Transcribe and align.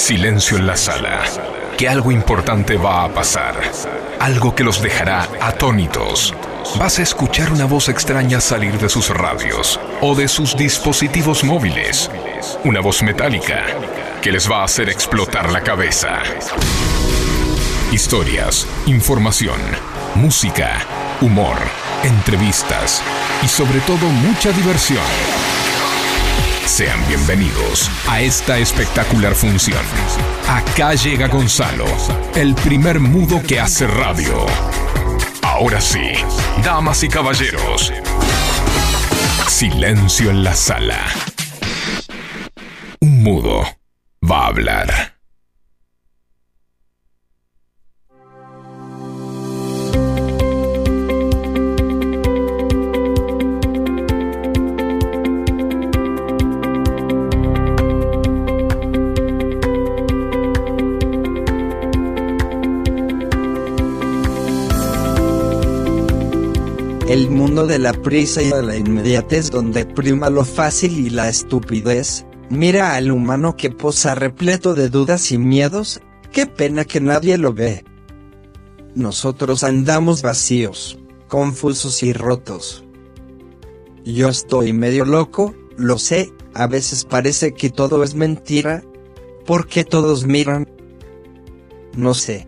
Silencio 0.00 0.56
en 0.56 0.66
la 0.66 0.78
sala. 0.78 1.22
Que 1.76 1.86
algo 1.86 2.10
importante 2.10 2.78
va 2.78 3.04
a 3.04 3.12
pasar. 3.12 3.54
Algo 4.18 4.54
que 4.54 4.64
los 4.64 4.82
dejará 4.82 5.28
atónitos. 5.42 6.34
Vas 6.78 6.98
a 6.98 7.02
escuchar 7.02 7.52
una 7.52 7.66
voz 7.66 7.90
extraña 7.90 8.40
salir 8.40 8.78
de 8.78 8.88
sus 8.88 9.10
radios 9.10 9.78
o 10.00 10.14
de 10.14 10.26
sus 10.26 10.56
dispositivos 10.56 11.44
móviles. 11.44 12.10
Una 12.64 12.80
voz 12.80 13.02
metálica 13.02 13.66
que 14.22 14.32
les 14.32 14.50
va 14.50 14.62
a 14.62 14.64
hacer 14.64 14.88
explotar 14.88 15.52
la 15.52 15.60
cabeza. 15.60 16.22
Historias, 17.92 18.66
información, 18.86 19.60
música, 20.14 20.78
humor, 21.20 21.58
entrevistas 22.02 23.02
y 23.44 23.48
sobre 23.48 23.80
todo 23.80 24.06
mucha 24.06 24.50
diversión. 24.50 25.49
Sean 26.66 27.00
bienvenidos 27.08 27.90
a 28.08 28.20
esta 28.20 28.58
espectacular 28.58 29.34
función. 29.34 29.84
Acá 30.48 30.94
llega 30.94 31.28
Gonzalo, 31.28 31.86
el 32.34 32.54
primer 32.54 33.00
mudo 33.00 33.42
que 33.42 33.60
hace 33.60 33.86
radio. 33.86 34.46
Ahora 35.42 35.80
sí, 35.80 36.12
damas 36.64 37.02
y 37.02 37.08
caballeros, 37.08 37.92
silencio 39.48 40.30
en 40.30 40.44
la 40.44 40.54
sala. 40.54 41.06
Un 43.00 43.22
mudo 43.22 43.66
va 44.22 44.44
a 44.44 44.46
hablar. 44.46 45.19
La 67.80 67.94
prisa 67.94 68.42
y 68.42 68.50
de 68.50 68.62
la 68.62 68.76
inmediatez 68.76 69.50
donde 69.50 69.86
prima 69.86 70.28
lo 70.28 70.44
fácil 70.44 70.98
y 70.98 71.10
la 71.10 71.28
estupidez, 71.28 72.26
mira 72.50 72.94
al 72.94 73.10
humano 73.10 73.56
que 73.56 73.70
posa 73.70 74.14
repleto 74.14 74.74
de 74.74 74.90
dudas 74.90 75.32
y 75.32 75.38
miedos, 75.38 76.00
qué 76.30 76.46
pena 76.46 76.84
que 76.84 77.00
nadie 77.00 77.38
lo 77.38 77.54
ve. 77.54 77.84
Nosotros 78.94 79.64
andamos 79.64 80.20
vacíos, 80.20 80.98
confusos 81.28 82.02
y 82.02 82.12
rotos. 82.12 82.84
Yo 84.04 84.28
estoy 84.28 84.72
medio 84.72 85.06
loco, 85.06 85.54
lo 85.76 85.98
sé, 85.98 86.32
a 86.52 86.66
veces 86.66 87.04
parece 87.04 87.54
que 87.54 87.70
todo 87.70 88.02
es 88.02 88.14
mentira. 88.14 88.82
¿Por 89.46 89.68
qué 89.68 89.84
todos 89.84 90.26
miran? 90.26 90.68
No 91.96 92.12
sé. 92.12 92.46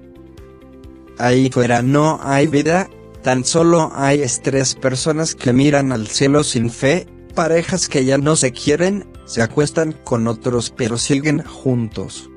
Ahí 1.19 1.51
fuera 1.51 1.83
no 1.83 2.21
hay 2.23 2.49
vida, 2.49 2.91
Tan 3.23 3.45
solo 3.45 3.93
hay 3.95 4.21
estrés 4.21 4.75
personas 4.75 5.37
que 5.37 5.53
miran 5.53 5.93
al 5.93 6.09
cielo 6.09 6.43
sin 6.43 6.71
fe, 6.71 7.07
parejas 7.37 7.89
que 7.89 8.05
ya 8.05 8.19
no 8.19 8.35
se 8.35 8.51
quieren, 8.51 9.07
se 9.27 9.43
acuestan 9.43 9.93
con 9.93 10.27
otros 10.27 10.75
pero 10.77 10.99
siguen 10.99 11.43
juntos. 11.45 12.29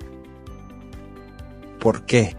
¿Por 1.79 2.05
qué? 2.05 2.35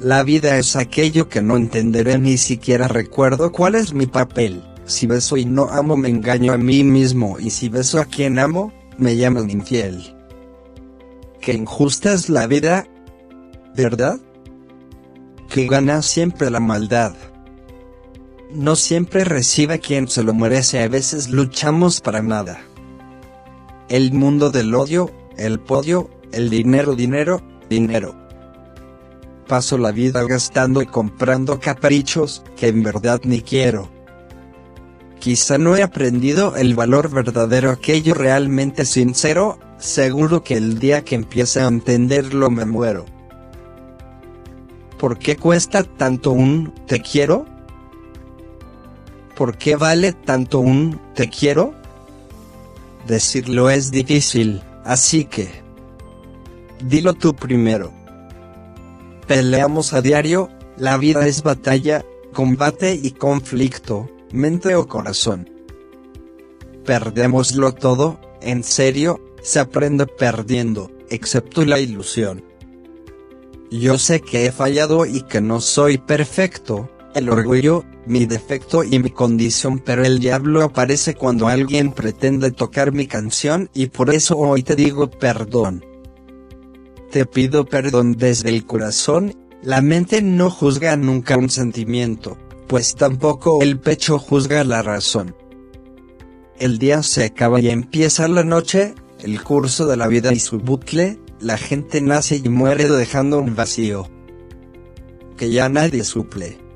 La 0.00 0.24
vida 0.24 0.56
es 0.56 0.74
aquello 0.74 1.28
que 1.28 1.40
no 1.40 1.56
entenderé 1.56 2.18
ni 2.18 2.36
siquiera 2.36 2.88
recuerdo 2.88 3.52
cuál 3.52 3.76
es 3.76 3.94
mi 3.94 4.06
papel. 4.06 4.64
Si 4.84 5.06
beso 5.06 5.36
y 5.36 5.44
no 5.44 5.68
amo 5.70 5.96
me 5.96 6.08
engaño 6.08 6.52
a 6.52 6.58
mí 6.58 6.82
mismo 6.82 7.38
y 7.38 7.50
si 7.50 7.68
beso 7.68 8.00
a 8.00 8.06
quien 8.06 8.40
amo, 8.40 8.72
me 8.98 9.16
llaman 9.16 9.50
infiel. 9.50 10.16
Qué 11.40 11.52
injusta 11.52 12.12
es 12.12 12.28
la 12.28 12.48
vida, 12.48 12.88
¿verdad? 13.76 14.18
que 15.50 15.66
gana 15.66 16.00
siempre 16.00 16.48
la 16.48 16.60
maldad. 16.60 17.12
No 18.52 18.74
siempre 18.74 19.22
recibe 19.22 19.78
quien 19.78 20.08
se 20.08 20.24
lo 20.24 20.34
merece, 20.34 20.82
a 20.82 20.88
veces 20.88 21.28
luchamos 21.30 22.00
para 22.00 22.20
nada. 22.20 22.60
El 23.88 24.12
mundo 24.12 24.50
del 24.50 24.74
odio, 24.74 25.12
el 25.36 25.60
podio, 25.60 26.10
el 26.32 26.50
dinero, 26.50 26.96
dinero, 26.96 27.40
dinero. 27.68 28.16
Paso 29.46 29.78
la 29.78 29.92
vida 29.92 30.24
gastando 30.24 30.82
y 30.82 30.86
comprando 30.86 31.60
caprichos 31.60 32.42
que 32.56 32.66
en 32.66 32.82
verdad 32.82 33.20
ni 33.22 33.40
quiero. 33.40 33.88
Quizá 35.20 35.56
no 35.56 35.76
he 35.76 35.82
aprendido 35.84 36.56
el 36.56 36.74
valor 36.74 37.08
verdadero, 37.08 37.70
aquello 37.70 38.14
realmente 38.14 38.84
sincero, 38.84 39.60
seguro 39.78 40.42
que 40.42 40.56
el 40.56 40.80
día 40.80 41.04
que 41.04 41.14
empiece 41.14 41.60
a 41.60 41.68
entenderlo 41.68 42.50
me 42.50 42.64
muero. 42.64 43.06
¿Por 44.98 45.18
qué 45.18 45.36
cuesta 45.36 45.84
tanto 45.84 46.32
un 46.32 46.74
te 46.86 47.00
quiero? 47.00 47.46
¿Por 49.40 49.56
qué 49.56 49.74
vale 49.74 50.12
tanto 50.12 50.60
un 50.60 51.00
te 51.14 51.30
quiero? 51.30 51.72
Decirlo 53.06 53.70
es 53.70 53.90
difícil, 53.90 54.60
así 54.84 55.24
que... 55.24 55.48
Dilo 56.84 57.14
tú 57.14 57.34
primero. 57.34 57.90
Peleamos 59.26 59.94
a 59.94 60.02
diario, 60.02 60.50
la 60.76 60.98
vida 60.98 61.26
es 61.26 61.42
batalla, 61.42 62.04
combate 62.34 63.00
y 63.02 63.12
conflicto, 63.12 64.10
mente 64.30 64.74
o 64.74 64.86
corazón. 64.86 65.48
Perdémoslo 66.84 67.72
todo, 67.72 68.20
en 68.42 68.62
serio, 68.62 69.22
se 69.40 69.58
aprende 69.58 70.04
perdiendo, 70.06 70.90
excepto 71.08 71.64
la 71.64 71.80
ilusión. 71.80 72.44
Yo 73.70 73.96
sé 73.96 74.20
que 74.20 74.44
he 74.44 74.52
fallado 74.52 75.06
y 75.06 75.22
que 75.22 75.40
no 75.40 75.62
soy 75.62 75.96
perfecto, 75.96 76.90
el 77.14 77.28
orgullo, 77.28 77.84
mi 78.06 78.26
defecto 78.26 78.84
y 78.84 78.98
mi 78.98 79.10
condición, 79.10 79.78
pero 79.78 80.04
el 80.04 80.20
diablo 80.20 80.62
aparece 80.62 81.14
cuando 81.14 81.48
alguien 81.48 81.92
pretende 81.92 82.50
tocar 82.50 82.92
mi 82.92 83.06
canción 83.06 83.68
y 83.74 83.86
por 83.86 84.14
eso 84.14 84.36
hoy 84.36 84.62
te 84.62 84.76
digo 84.76 85.10
perdón. 85.10 85.84
Te 87.10 87.26
pido 87.26 87.64
perdón 87.64 88.16
desde 88.16 88.50
el 88.50 88.64
corazón, 88.64 89.34
la 89.62 89.80
mente 89.80 90.22
no 90.22 90.50
juzga 90.50 90.96
nunca 90.96 91.36
un 91.36 91.50
sentimiento, 91.50 92.38
pues 92.66 92.94
tampoco 92.94 93.60
el 93.62 93.78
pecho 93.78 94.18
juzga 94.18 94.62
la 94.64 94.82
razón. 94.82 95.34
El 96.58 96.78
día 96.78 97.02
se 97.02 97.24
acaba 97.24 97.60
y 97.60 97.68
empieza 97.68 98.28
la 98.28 98.44
noche, 98.44 98.94
el 99.20 99.42
curso 99.42 99.86
de 99.86 99.96
la 99.96 100.06
vida 100.06 100.32
y 100.32 100.38
su 100.38 100.58
bucle, 100.58 101.18
la 101.40 101.56
gente 101.56 102.00
nace 102.00 102.36
y 102.36 102.48
muere 102.48 102.88
dejando 102.88 103.38
un 103.38 103.56
vacío 103.56 104.08
que 105.36 105.50
ya 105.50 105.70
nadie 105.70 106.04
suple. 106.04 106.69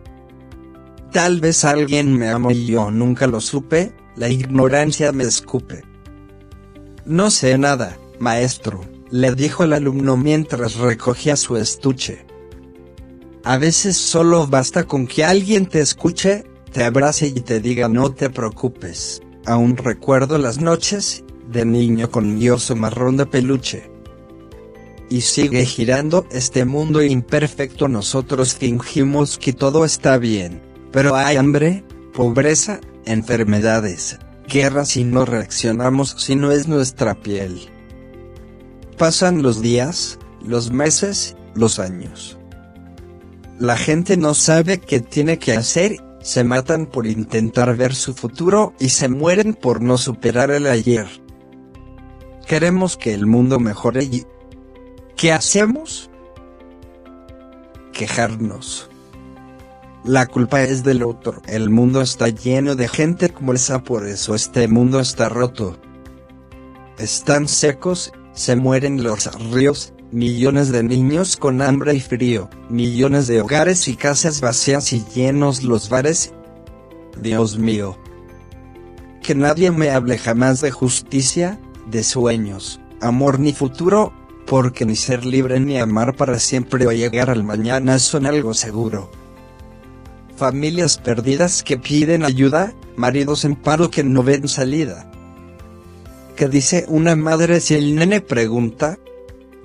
Tal 1.14 1.40
vez 1.40 1.64
alguien 1.64 2.18
me 2.18 2.28
amó 2.28 2.50
y 2.50 2.66
yo 2.66 2.90
nunca 2.90 3.28
lo 3.28 3.40
supe, 3.40 3.92
la 4.16 4.28
ignorancia 4.28 5.12
me 5.12 5.22
escupe. 5.22 5.84
No 7.06 7.30
sé 7.30 7.56
nada, 7.56 7.96
maestro, 8.18 8.80
le 9.12 9.32
dijo 9.32 9.62
el 9.62 9.74
alumno 9.74 10.16
mientras 10.16 10.74
recogía 10.74 11.36
su 11.36 11.56
estuche. 11.56 12.26
A 13.44 13.58
veces 13.58 13.96
solo 13.96 14.48
basta 14.48 14.82
con 14.82 15.06
que 15.06 15.24
alguien 15.24 15.66
te 15.66 15.78
escuche, 15.78 16.46
te 16.72 16.82
abrace 16.82 17.28
y 17.28 17.40
te 17.42 17.60
diga 17.60 17.88
no 17.88 18.10
te 18.10 18.28
preocupes. 18.28 19.22
Aún 19.46 19.76
recuerdo 19.76 20.36
las 20.38 20.60
noches, 20.60 21.22
de 21.48 21.64
niño 21.64 22.10
con 22.10 22.34
mi 22.34 22.50
oso 22.50 22.74
marrón 22.74 23.18
de 23.18 23.26
peluche 23.26 23.88
y 25.08 25.20
sigue 25.20 25.64
girando 25.64 26.26
este 26.32 26.64
mundo 26.64 27.00
imperfecto 27.02 27.86
nosotros 27.86 28.54
fingimos 28.56 29.38
que 29.38 29.52
todo 29.52 29.84
está 29.84 30.18
bien, 30.18 30.62
pero 30.94 31.16
hay 31.16 31.36
hambre, 31.36 31.82
pobreza, 32.12 32.80
enfermedades, 33.04 34.20
guerras 34.46 34.96
y 34.96 35.02
no 35.02 35.24
reaccionamos 35.24 36.14
si 36.18 36.36
no 36.36 36.52
es 36.52 36.68
nuestra 36.68 37.16
piel. 37.16 37.68
Pasan 38.96 39.42
los 39.42 39.60
días, 39.60 40.20
los 40.40 40.70
meses, 40.70 41.36
los 41.56 41.80
años. 41.80 42.38
La 43.58 43.76
gente 43.76 44.16
no 44.16 44.34
sabe 44.34 44.78
qué 44.78 45.00
tiene 45.00 45.40
que 45.40 45.54
hacer, 45.54 45.96
se 46.20 46.44
matan 46.44 46.86
por 46.86 47.08
intentar 47.08 47.76
ver 47.76 47.92
su 47.92 48.14
futuro 48.14 48.72
y 48.78 48.90
se 48.90 49.08
mueren 49.08 49.54
por 49.54 49.82
no 49.82 49.98
superar 49.98 50.52
el 50.52 50.68
ayer. 50.68 51.08
Queremos 52.46 52.96
que 52.96 53.14
el 53.14 53.26
mundo 53.26 53.58
mejore 53.58 54.04
y 54.04 54.24
¿Qué 55.16 55.32
hacemos? 55.32 56.08
Quejarnos. 57.92 58.90
La 60.04 60.26
culpa 60.26 60.62
es 60.62 60.84
del 60.84 61.02
otro. 61.02 61.40
El 61.46 61.70
mundo 61.70 62.02
está 62.02 62.28
lleno 62.28 62.76
de 62.76 62.88
gente 62.88 63.30
como 63.30 63.54
esa, 63.54 63.82
por 63.82 64.06
eso 64.06 64.34
este 64.34 64.68
mundo 64.68 65.00
está 65.00 65.30
roto. 65.30 65.78
Están 66.98 67.48
secos, 67.48 68.12
se 68.34 68.54
mueren 68.54 69.02
los 69.02 69.32
ríos, 69.50 69.94
millones 70.12 70.70
de 70.70 70.82
niños 70.82 71.38
con 71.38 71.62
hambre 71.62 71.94
y 71.94 72.00
frío, 72.00 72.50
millones 72.68 73.28
de 73.28 73.40
hogares 73.40 73.88
y 73.88 73.96
casas 73.96 74.42
vacías 74.42 74.92
y 74.92 75.02
llenos 75.14 75.62
los 75.62 75.88
bares. 75.88 76.34
Dios 77.18 77.56
mío. 77.58 77.96
Que 79.22 79.34
nadie 79.34 79.70
me 79.70 79.88
hable 79.88 80.18
jamás 80.18 80.60
de 80.60 80.70
justicia, 80.70 81.58
de 81.90 82.04
sueños, 82.04 82.78
amor 83.00 83.40
ni 83.40 83.54
futuro, 83.54 84.12
porque 84.46 84.84
ni 84.84 84.96
ser 84.96 85.24
libre 85.24 85.60
ni 85.60 85.78
amar 85.78 86.14
para 86.14 86.38
siempre 86.38 86.86
o 86.86 86.92
llegar 86.92 87.30
al 87.30 87.42
mañana 87.42 87.98
son 87.98 88.26
algo 88.26 88.52
seguro. 88.52 89.23
Familias 90.36 90.98
perdidas 90.98 91.62
que 91.62 91.78
piden 91.78 92.24
ayuda, 92.24 92.74
maridos 92.96 93.44
en 93.44 93.56
paro 93.56 93.90
que 93.90 94.02
no 94.02 94.22
ven 94.22 94.48
salida. 94.48 95.10
¿Qué 96.36 96.48
dice 96.48 96.84
una 96.88 97.14
madre 97.14 97.60
si 97.60 97.74
el 97.74 97.94
nene 97.94 98.20
pregunta? 98.20 98.98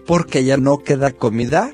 ¿Porque 0.06 0.44
ya 0.44 0.58
no 0.58 0.80
queda 0.80 1.12
comida? 1.12 1.72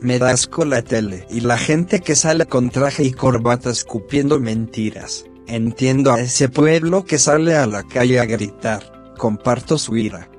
Me 0.00 0.18
da 0.18 0.30
asco 0.30 0.64
la 0.64 0.82
tele 0.82 1.26
y 1.30 1.40
la 1.40 1.58
gente 1.58 2.00
que 2.00 2.14
sale 2.14 2.46
con 2.46 2.70
traje 2.70 3.02
y 3.04 3.12
corbata 3.12 3.70
escupiendo 3.70 4.40
mentiras. 4.40 5.24
Entiendo 5.46 6.12
a 6.12 6.20
ese 6.20 6.48
pueblo 6.48 7.04
que 7.04 7.18
sale 7.18 7.56
a 7.56 7.66
la 7.66 7.82
calle 7.82 8.20
a 8.20 8.24
gritar. 8.24 9.14
Comparto 9.16 9.78
su 9.78 9.96
ira 9.96 10.30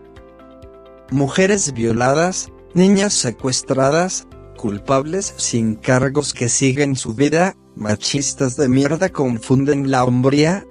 mujeres 1.11 1.73
violadas, 1.73 2.51
niñas 2.73 3.13
secuestradas, 3.13 4.27
culpables 4.57 5.33
sin 5.37 5.75
cargos 5.75 6.33
que 6.33 6.49
siguen 6.49 6.97
su 6.97 7.13
vida, 7.13 7.55
machistas 7.75 8.57
de 8.57 8.67
mierda 8.67 9.09
confunden 9.09 9.89
la 9.89 10.03
hombría. 10.03 10.65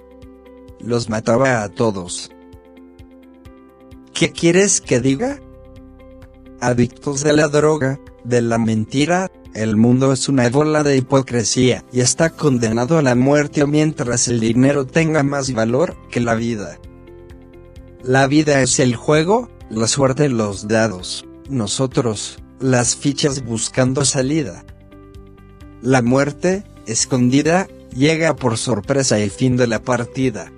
Los 0.79 1.09
mataba 1.09 1.63
a 1.63 1.69
todos. 1.69 2.29
¿Qué 4.13 4.31
quieres 4.31 4.81
que 4.81 4.99
diga? 4.99 5.39
Adictos 6.59 7.23
de 7.23 7.33
la 7.33 7.47
droga, 7.47 7.99
de 8.23 8.41
la 8.41 8.59
mentira, 8.59 9.31
el 9.53 9.75
mundo 9.75 10.13
es 10.13 10.29
una 10.29 10.49
bola 10.49 10.83
de 10.83 10.97
hipocresía 10.97 11.83
y 11.91 12.01
está 12.01 12.29
condenado 12.29 12.99
a 12.99 13.01
la 13.01 13.15
muerte 13.15 13.65
mientras 13.65 14.27
el 14.27 14.39
dinero 14.39 14.85
tenga 14.85 15.23
más 15.23 15.51
valor 15.53 15.95
que 16.11 16.19
la 16.19 16.35
vida. 16.35 16.79
La 18.03 18.27
vida 18.27 18.61
es 18.61 18.79
el 18.79 18.95
juego, 18.95 19.49
la 19.69 19.87
suerte 19.87 20.29
los 20.29 20.67
dados, 20.67 21.25
nosotros, 21.49 22.37
las 22.59 22.95
fichas 22.95 23.43
buscando 23.43 24.05
salida. 24.05 24.65
La 25.81 26.01
muerte, 26.01 26.63
escondida, 26.85 27.67
llega 27.95 28.35
por 28.35 28.57
sorpresa 28.57 29.19
el 29.19 29.31
fin 29.31 29.57
de 29.57 29.67
la 29.67 29.81
partida. 29.81 30.51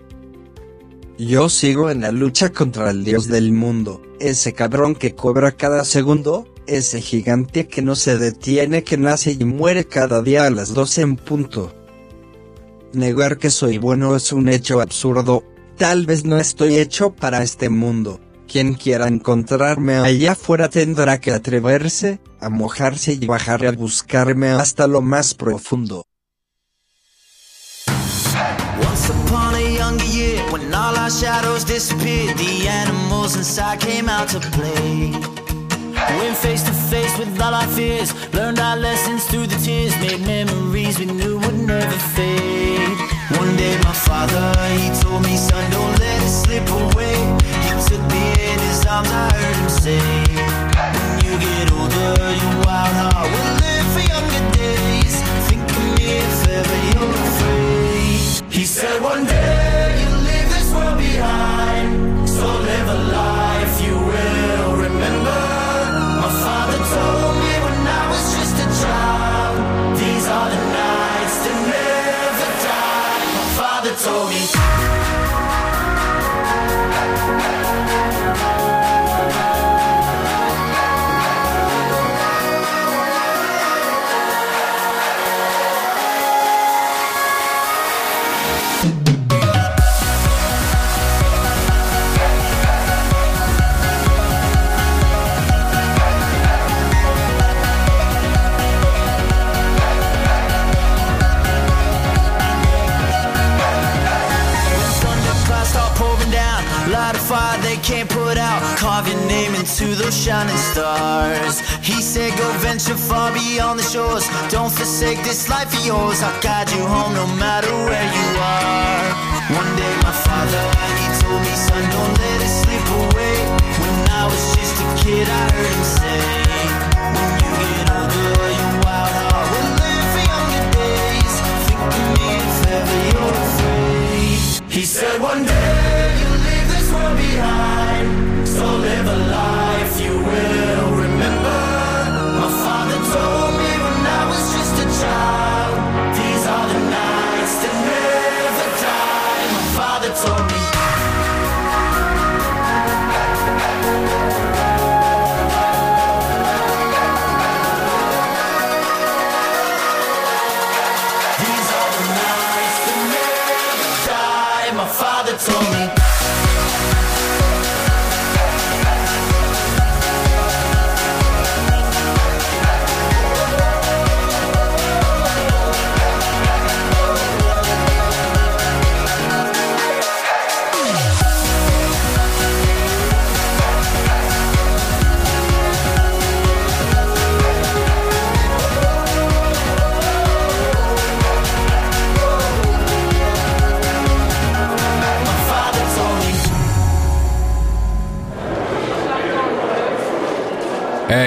Yo 1.18 1.50
sigo 1.50 1.90
en 1.90 2.02
la 2.02 2.12
lucha 2.12 2.50
contra 2.50 2.90
el 2.92 3.04
dios 3.04 3.28
del 3.28 3.52
mundo, 3.52 4.02
ese 4.22 4.54
cabrón 4.54 4.96
que 4.96 5.16
cobra 5.16 5.52
cada 5.52 5.84
segundo, 5.84 6.48
ese 6.66 7.02
gigante 7.02 7.68
que 7.68 7.82
no 7.82 7.96
se 7.96 8.18
detiene 8.18 8.84
que 8.84 8.98
nace 8.98 9.36
y 9.38 9.44
muere 9.44 9.86
cada 9.86 10.22
día 10.22 10.46
a 10.46 10.50
las 10.50 10.74
12 10.74 11.02
en 11.02 11.16
punto. 11.18 11.74
Negar 12.94 13.38
que 13.38 13.50
soy 13.50 13.78
bueno 13.78 14.16
es 14.16 14.32
un 14.32 14.48
hecho 14.48 14.80
absurdo, 14.80 15.44
tal 15.78 16.06
vez 16.06 16.24
no 16.24 16.38
estoy 16.38 16.78
hecho 16.78 17.12
para 17.12 17.44
este 17.44 17.70
mundo. 17.70 18.22
Quien 18.52 18.74
quiera 18.74 19.08
encontrarme 19.08 19.98
allá 19.98 20.32
afuera 20.32 20.70
tendrá 20.70 21.20
que 21.20 21.32
atreverse, 21.32 22.20
a 22.42 22.50
mojarse 22.50 23.14
y 23.14 23.28
bajar 23.28 23.64
a 23.68 23.72
buscarme 23.72 24.50
hasta 24.50 24.88
lo 24.88 25.02
más 25.04 25.36
profundo. 25.36 26.04
Once 28.82 29.12
upon 29.12 29.54
a 29.54 29.62
younger 29.62 30.04
year, 30.06 30.42
when 30.52 30.74
all 30.74 30.98
our 30.98 31.12
shadows 31.12 31.64
disappeared, 31.64 32.36
the 32.38 32.68
animals 32.68 33.36
inside 33.36 33.80
came 33.80 34.10
out 34.10 34.28
to 34.30 34.40
play. 34.58 35.12
Went 36.18 36.36
face 36.36 36.64
to 36.64 36.74
face 36.90 37.16
with 37.20 37.40
all 37.40 37.54
our 37.54 37.68
fears, 37.68 38.12
learned 38.34 38.60
our 38.60 38.78
lessons 38.78 39.26
through 39.26 39.46
the 39.46 39.60
tears, 39.64 39.96
made 40.02 40.26
memories 40.26 40.98
we 40.98 41.06
knew 41.06 41.38
would 41.38 41.60
never 41.68 42.00
fade. 42.16 42.98
One 43.38 43.56
day 43.58 43.78
my 43.84 43.94
father, 43.94 44.52
he 44.74 44.90
told 45.02 45.22
me, 45.22 45.38
son, 45.38 45.70
don't 45.70 46.00
let 46.00 46.24
it 46.24 46.30
slip 46.30 46.68
away. 46.68 47.09
He 49.00 49.06
took 49.06 49.14
me 49.14 49.48
in 49.48 49.56
his 49.64 50.49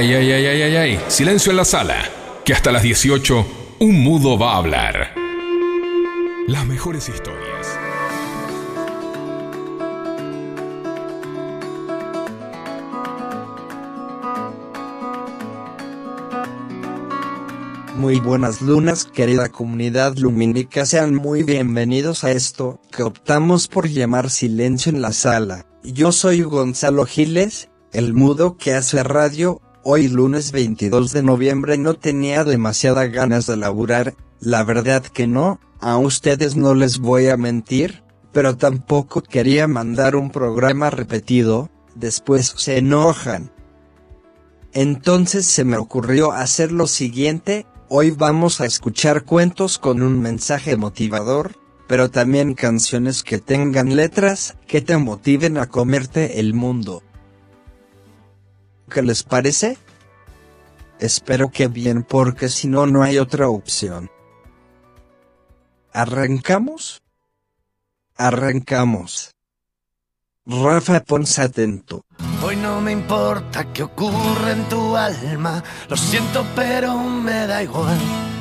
¡Ey, 0.03 0.15
ey, 0.15 0.33
ey, 0.33 0.47
ey, 0.47 0.63
ey, 0.63 0.77
ey! 0.77 1.01
Silencio 1.07 1.53
en 1.53 1.59
la 1.59 1.65
sala, 1.65 1.95
que 2.45 2.53
hasta 2.53 2.73
las 2.73 2.83
18 2.83 3.47
un 3.79 4.03
mudo 4.03 4.37
va 4.37 4.55
a 4.55 4.57
hablar. 4.57 5.15
Las 6.49 6.67
mejores 6.67 7.09
historias. 7.09 7.69
Muy 17.95 18.19
buenas 18.19 18.61
lunas 18.61 19.05
querida 19.05 19.51
comunidad 19.51 20.17
lumínica 20.17 20.85
sean 20.85 21.15
muy 21.15 21.45
bienvenidos 21.45 22.25
a 22.25 22.33
esto 22.33 22.81
que 22.91 23.05
optamos 23.05 23.69
por 23.69 23.87
llamar 23.89 24.31
silencio 24.31 24.91
en 24.91 25.01
la 25.01 25.13
sala. 25.13 25.65
Yo 25.85 26.11
soy 26.11 26.43
Gonzalo 26.43 27.07
Giles, 27.07 27.69
el 27.93 28.15
mudo 28.15 28.57
que 28.57 28.75
hace 28.75 29.05
radio, 29.05 29.61
hoy 29.85 30.09
lunes 30.09 30.53
22 30.53 31.13
de 31.13 31.23
noviembre 31.23 31.77
no 31.79 31.95
tenía 31.95 32.45
demasiada 32.45 33.07
ganas 33.07 33.47
de 33.47 33.57
laburar, 33.57 34.15
la 34.41 34.65
verdad 34.65 35.03
que 35.03 35.27
no, 35.27 35.61
a 35.81 35.97
ustedes 35.97 36.57
no 36.57 36.75
les 36.75 36.99
voy 36.99 37.29
a 37.29 37.37
mentir, 37.37 38.03
pero 38.33 38.57
tampoco 38.57 39.23
quería 39.23 39.67
mandar 39.67 40.17
un 40.17 40.31
programa 40.31 40.91
repetido, 40.91 41.71
después 41.95 42.55
se 42.57 42.79
enojan. 42.79 43.51
Entonces 44.73 45.47
se 45.47 45.65
me 45.65 45.77
ocurrió 45.77 46.33
hacer 46.33 46.73
lo 46.73 46.87
siguiente, 46.87 47.67
hoy 47.89 48.11
vamos 48.11 48.61
a 48.61 48.67
escuchar 48.67 49.25
cuentos 49.25 49.79
con 49.79 50.03
un 50.03 50.21
mensaje 50.21 50.77
motivador, 50.77 51.57
pero 51.89 52.11
también 52.11 52.55
canciones 52.55 53.23
que 53.23 53.39
tengan 53.39 53.97
letras 53.97 54.57
que 54.67 54.81
te 54.81 54.97
motiven 54.97 55.59
a 55.59 55.67
comerte 55.67 56.41
el 56.41 56.55
mundo. 56.55 57.03
¿Qué 58.93 59.01
les 59.01 59.23
parece? 59.23 59.79
Espero 60.99 61.51
que 61.51 61.69
bien 61.69 62.03
porque 62.03 62.49
si 62.49 62.69
no 62.69 62.87
no 62.87 63.03
hay 63.03 63.19
otra 63.19 63.49
opción. 63.49 64.11
¿Arrancamos? 65.93 67.03
Arrancamos. 68.17 69.35
Rafa 70.45 71.01
Ponce 71.01 71.41
atento. 71.41 72.05
Hoy 72.45 72.57
no 72.57 72.81
me 72.81 72.93
importa 72.93 73.73
qué 73.73 73.85
ocurre 73.85 74.53
en 74.53 74.69
tu 74.69 74.97
alma, 74.97 75.63
lo 75.89 75.97
siento 75.97 76.45
pero 76.55 76.99
me 76.99 77.47
da 77.47 77.63
igual. 77.63 78.32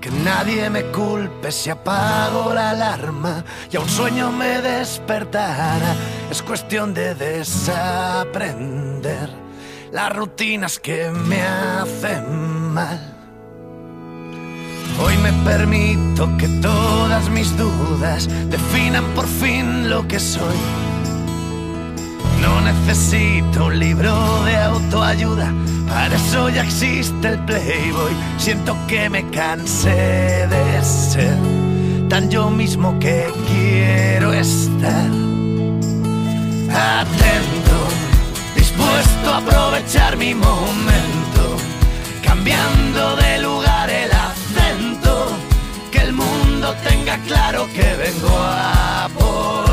Que 0.00 0.10
nadie 0.10 0.70
me 0.70 0.84
culpe 0.92 1.50
si 1.50 1.70
apago 1.70 2.54
la 2.54 2.70
alarma 2.70 3.44
y 3.70 3.76
a 3.76 3.80
un 3.80 3.88
sueño 3.88 4.30
me 4.30 4.60
despertará. 4.60 5.96
Es 6.30 6.42
cuestión 6.42 6.94
de 6.94 7.14
desaprender 7.14 8.68
las 9.90 10.14
rutinas 10.14 10.78
que 10.78 11.10
me 11.10 11.42
hacen 11.42 12.72
mal. 12.72 13.14
Hoy 15.00 15.16
me 15.18 15.32
permito 15.44 16.28
que 16.38 16.48
todas 16.60 17.28
mis 17.30 17.56
dudas 17.56 18.28
definan 18.50 19.04
por 19.14 19.26
fin 19.26 19.88
lo 19.88 20.06
que 20.08 20.18
soy. 20.18 20.56
No 22.40 22.60
necesito 22.60 23.66
un 23.66 23.78
libro 23.78 24.44
de 24.44 24.56
autoayuda, 24.56 25.52
para 25.88 26.14
eso 26.14 26.48
ya 26.48 26.62
existe 26.62 27.28
el 27.28 27.38
Playboy. 27.40 28.12
Siento 28.38 28.76
que 28.86 29.10
me 29.10 29.28
cansé 29.30 30.46
de 30.46 30.84
ser 30.84 31.36
tan 32.08 32.30
yo 32.30 32.50
mismo 32.50 32.98
que 32.98 33.26
quiero 33.46 34.32
estar. 34.32 35.10
Atento, 36.70 37.78
dispuesto 38.54 39.34
a 39.34 39.38
aprovechar 39.38 40.16
mi 40.16 40.34
momento, 40.34 41.56
cambiando 42.22 43.16
de 43.16 43.38
lugar 43.40 43.90
el 43.90 44.10
acento. 44.12 45.28
Que 45.90 45.98
el 45.98 46.12
mundo 46.12 46.74
tenga 46.88 47.18
claro 47.26 47.66
que 47.74 47.94
vengo 47.96 48.36
a 48.36 49.08
por 49.18 49.67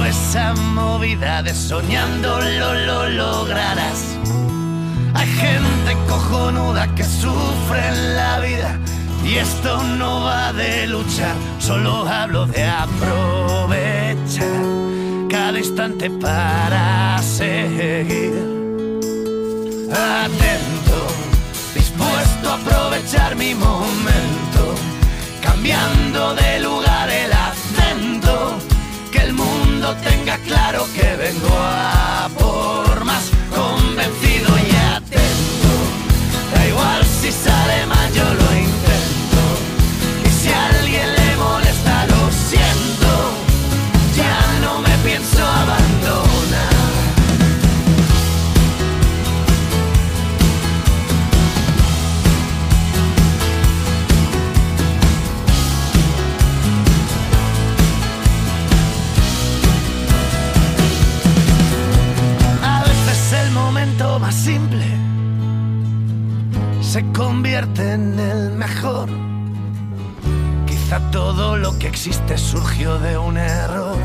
esa 0.00 0.54
movida 0.54 1.42
de 1.42 1.54
soñándolo 1.54 2.74
lo 2.86 3.08
lograrás. 3.10 4.16
Hay 5.14 5.26
gente 5.26 5.96
cojonuda 6.08 6.94
que 6.94 7.04
sufre 7.04 7.88
en 7.88 8.16
la 8.16 8.40
vida 8.40 8.78
y 9.24 9.36
esto 9.36 9.82
no 9.98 10.22
va 10.22 10.52
de 10.54 10.86
luchar, 10.86 11.34
solo 11.58 12.06
hablo 12.06 12.46
de 12.46 12.64
aprovechar 12.64 14.46
cada 15.30 15.58
instante 15.58 16.10
para 16.10 17.18
seguir. 17.22 18.32
Atento, 19.92 20.98
dispuesto 21.74 22.50
a 22.50 22.54
aprovechar 22.54 23.36
mi 23.36 23.54
momento, 23.54 24.74
cambiando 25.42 26.34
de 26.34 26.60
lugar 26.60 26.91
tenga 29.96 30.38
claro 30.38 30.86
que 30.94 31.16
vengo 31.16 31.48
a 31.50 32.28
por 32.38 32.81
se 66.92 67.02
convierte 67.12 67.94
en 67.94 68.20
el 68.20 68.50
mejor. 68.50 69.08
Quizá 70.66 71.00
todo 71.10 71.56
lo 71.56 71.78
que 71.78 71.88
existe 71.88 72.36
surgió 72.36 72.98
de 72.98 73.16
un 73.16 73.38
error. 73.38 73.96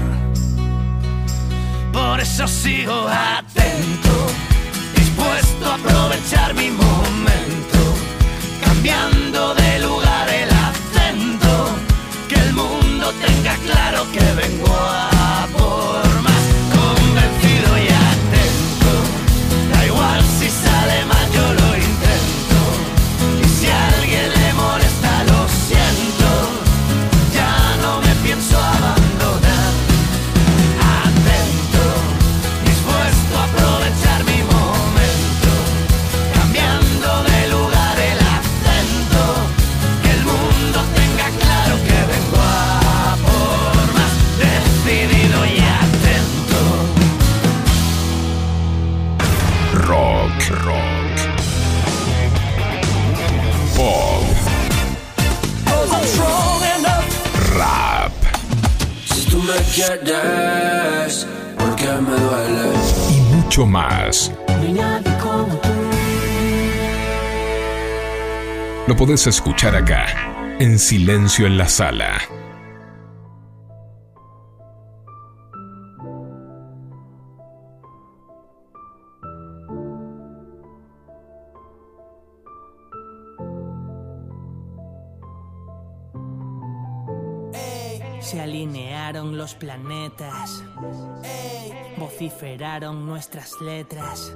Por 1.91 2.21
eso 2.21 2.47
sigo 2.47 2.93
atento, 3.09 4.15
dispuesto 4.95 5.65
a 5.65 5.75
aprovechar 5.75 6.53
mi 6.53 6.69
momento, 6.69 7.79
cambiando 8.63 9.53
de 9.55 9.79
lugar 9.79 10.29
el 10.29 10.49
acento, 10.49 11.69
que 12.29 12.35
el 12.35 12.53
mundo 12.53 13.11
tenga 13.25 13.55
claro 13.65 14.05
que 14.13 14.23
vengo 14.41 14.73
a 14.73 15.16
más. 63.65 64.31
Lo 68.87 68.95
podés 68.95 69.27
escuchar 69.27 69.75
acá, 69.75 70.05
en 70.59 70.79
Silencio 70.79 71.47
en 71.47 71.57
la 71.57 71.67
Sala. 71.67 72.21
Se 88.19 88.41
alinearon 88.41 89.37
los 89.37 89.55
planetas. 89.55 90.61
Vociferaron 91.97 93.05
nuestras 93.05 93.59
letras. 93.61 94.35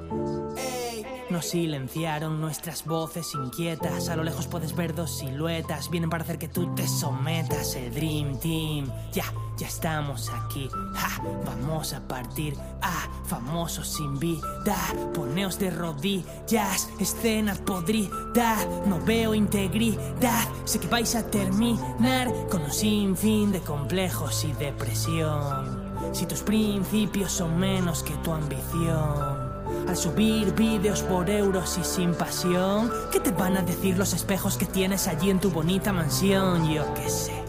Nos 1.29 1.45
silenciaron 1.45 2.41
nuestras 2.41 2.83
voces 2.83 3.33
inquietas. 3.35 4.09
A 4.09 4.17
lo 4.17 4.23
lejos 4.23 4.47
puedes 4.47 4.75
ver 4.75 4.93
dos 4.93 5.19
siluetas. 5.19 5.89
Vienen 5.89 6.09
para 6.09 6.23
hacer 6.23 6.37
que 6.37 6.49
tú 6.49 6.75
te 6.75 6.85
sometas. 6.87 7.75
El 7.75 7.93
Dream 7.93 8.37
Team. 8.39 8.91
Ya, 9.13 9.23
ya 9.57 9.67
estamos 9.67 10.29
aquí. 10.29 10.67
Ja, 10.93 11.23
vamos 11.45 11.93
a 11.93 12.05
partir. 12.05 12.57
Ah, 12.81 13.07
famosos 13.25 13.87
sin 13.87 14.19
vida. 14.19 14.75
Poneos 15.13 15.57
de 15.57 15.69
rodillas. 15.69 16.89
Escena 16.99 17.55
podrida. 17.55 18.57
No 18.87 18.99
veo 18.99 19.33
integridad. 19.33 20.49
Sé 20.65 20.79
que 20.79 20.87
vais 20.87 21.15
a 21.15 21.29
terminar 21.31 22.29
con 22.49 22.63
un 22.63 22.71
sinfín 22.71 23.53
de 23.53 23.61
complejos 23.61 24.43
y 24.43 24.51
depresión. 24.51 25.80
Si 26.11 26.25
tus 26.25 26.41
principios 26.41 27.31
son 27.31 27.57
menos 27.57 28.03
que 28.03 28.13
tu 28.15 28.31
ambición. 28.33 29.51
Al 29.87 29.95
subir 29.95 30.53
vídeos 30.53 31.01
por 31.03 31.29
euros 31.29 31.77
y 31.77 31.83
sin 31.83 32.13
pasión, 32.13 32.91
¿qué 33.11 33.19
te 33.19 33.31
van 33.31 33.57
a 33.57 33.61
decir 33.61 33.97
los 33.97 34.13
espejos 34.13 34.57
que 34.57 34.65
tienes 34.65 35.07
allí 35.07 35.29
en 35.29 35.39
tu 35.39 35.49
bonita 35.49 35.93
mansión? 35.93 36.69
Yo 36.69 36.93
qué 36.93 37.09
sé. 37.09 37.43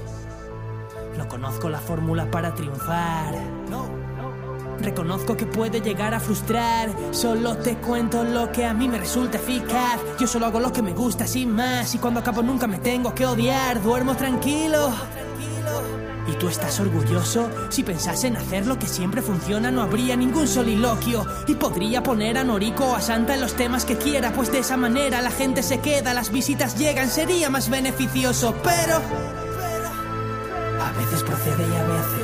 No 1.18 1.28
conozco 1.28 1.68
la 1.68 1.78
fórmula 1.78 2.30
para 2.30 2.54
triunfar. 2.54 3.34
Reconozco 4.80 5.36
que 5.36 5.46
puede 5.46 5.80
llegar 5.80 6.14
a 6.14 6.20
frustrar. 6.20 6.90
Solo 7.12 7.56
te 7.56 7.76
cuento 7.76 8.24
lo 8.24 8.50
que 8.50 8.64
a 8.64 8.74
mí 8.74 8.88
me 8.88 8.98
resulta 8.98 9.38
eficaz. 9.38 10.00
Yo 10.18 10.26
solo 10.26 10.46
hago 10.46 10.58
lo 10.58 10.72
que 10.72 10.82
me 10.82 10.92
gusta 10.92 11.26
sin 11.26 11.52
más. 11.52 11.94
Y 11.94 11.98
cuando 11.98 12.20
acabo 12.20 12.42
nunca 12.42 12.66
me 12.66 12.78
tengo 12.78 13.14
que 13.14 13.26
odiar. 13.26 13.80
Duermo 13.82 14.16
tranquilo. 14.16 14.90
¿Y 16.26 16.34
tú 16.36 16.48
estás 16.48 16.78
orgulloso? 16.80 17.50
Si 17.68 17.82
pensase 17.82 18.28
en 18.28 18.36
hacer 18.36 18.66
lo 18.66 18.78
que 18.78 18.86
siempre 18.86 19.22
funciona, 19.22 19.70
no 19.70 19.82
habría 19.82 20.16
ningún 20.16 20.46
soliloquio. 20.46 21.26
Y 21.46 21.54
podría 21.54 22.02
poner 22.02 22.38
a 22.38 22.44
Noriko 22.44 22.84
o 22.84 22.94
a 22.94 23.00
Santa 23.00 23.34
en 23.34 23.40
los 23.40 23.54
temas 23.54 23.84
que 23.84 23.96
quiera, 23.96 24.32
pues 24.32 24.52
de 24.52 24.60
esa 24.60 24.76
manera 24.76 25.20
la 25.20 25.30
gente 25.30 25.62
se 25.62 25.80
queda, 25.80 26.14
las 26.14 26.30
visitas 26.30 26.78
llegan, 26.78 27.08
sería 27.08 27.50
más 27.50 27.68
beneficioso. 27.68 28.54
Pero. 28.62 29.00
A 30.80 30.92
veces 30.92 31.22
procede 31.22 31.66
y 31.68 31.76
a 31.76 31.84
veces 31.84 32.21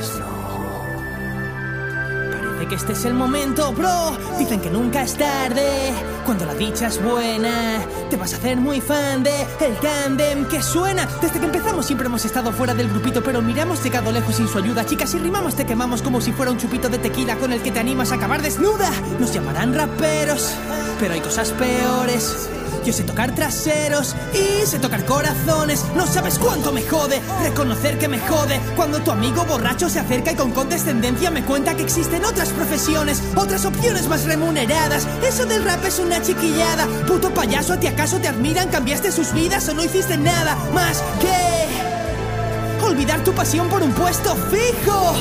que 2.69 2.75
este 2.75 2.93
es 2.93 3.03
el 3.05 3.15
momento, 3.15 3.73
bro. 3.73 4.15
Dicen 4.37 4.61
que 4.61 4.69
nunca 4.69 5.01
es 5.01 5.15
tarde. 5.15 5.91
Cuando 6.23 6.45
la 6.45 6.53
dicha 6.53 6.87
es 6.87 7.03
buena, 7.03 7.81
te 8.09 8.15
vas 8.15 8.33
a 8.33 8.37
hacer 8.37 8.57
muy 8.57 8.79
fan 8.79 9.23
de 9.23 9.31
el 9.59 9.75
tándem 9.77 10.45
que 10.47 10.61
suena. 10.61 11.07
Desde 11.19 11.39
que 11.39 11.45
empezamos 11.47 11.87
siempre 11.87 12.05
hemos 12.05 12.23
estado 12.23 12.51
fuera 12.53 12.75
del 12.75 12.89
grupito, 12.89 13.23
pero 13.23 13.41
miramos 13.41 13.83
llegado 13.83 14.11
lejos 14.11 14.35
sin 14.35 14.47
su 14.47 14.59
ayuda. 14.59 14.85
Chicas, 14.85 15.09
si 15.09 15.17
rimamos 15.17 15.55
te 15.55 15.65
quemamos 15.65 16.03
como 16.03 16.21
si 16.21 16.31
fuera 16.31 16.51
un 16.51 16.59
chupito 16.59 16.89
de 16.89 16.99
tequila 16.99 17.37
con 17.37 17.51
el 17.51 17.61
que 17.61 17.71
te 17.71 17.79
animas 17.79 18.11
a 18.11 18.15
acabar 18.15 18.41
desnuda. 18.43 18.91
Nos 19.19 19.33
llamarán 19.33 19.73
raperos, 19.73 20.53
pero 20.99 21.15
hay 21.15 21.21
cosas 21.21 21.51
peores. 21.51 22.49
Yo 22.89 22.93
sé 22.93 23.03
tocar 23.03 23.35
traseros 23.35 24.15
y 24.33 24.65
sé 24.65 24.79
tocar 24.79 25.05
corazones. 25.05 25.85
No 25.95 26.07
sabes 26.07 26.39
cuánto 26.39 26.71
me 26.71 26.81
jode 26.81 27.21
reconocer 27.43 27.99
que 27.99 28.07
me 28.07 28.17
jode 28.17 28.59
cuando 28.75 28.99
tu 28.99 29.11
amigo 29.11 29.45
borracho 29.45 29.91
se 29.91 29.99
acerca 29.99 30.31
y 30.31 30.35
con 30.35 30.49
condescendencia 30.49 31.29
me 31.29 31.45
cuenta 31.45 31.75
que 31.75 31.83
existen 31.83 32.25
otras 32.25 32.49
profesiones, 32.49 33.21
otras 33.35 33.65
opciones 33.65 34.07
más 34.07 34.25
remuneradas. 34.25 35.07
Eso 35.21 35.45
del 35.45 35.65
rap 35.65 35.85
es 35.85 35.99
una 35.99 36.19
chiquillada. 36.23 36.87
Puto 37.05 37.31
payaso, 37.31 37.73
¿a 37.73 37.79
ti 37.79 37.85
acaso 37.85 38.17
te 38.17 38.27
admiran? 38.27 38.69
¿Cambiaste 38.69 39.11
sus 39.11 39.33
vidas 39.33 39.69
o 39.69 39.75
no 39.75 39.83
hiciste 39.83 40.17
nada 40.17 40.57
más 40.73 41.03
que 41.21 42.87
olvidar 42.87 43.23
tu 43.23 43.33
pasión 43.33 43.69
por 43.69 43.83
un 43.83 43.93
puesto 43.93 44.35
fijo? 44.35 45.13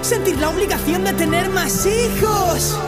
Sentir 0.00 0.38
la 0.38 0.48
obligación 0.48 1.04
de 1.04 1.12
tener 1.12 1.50
más 1.50 1.84
hijos. 1.84 2.78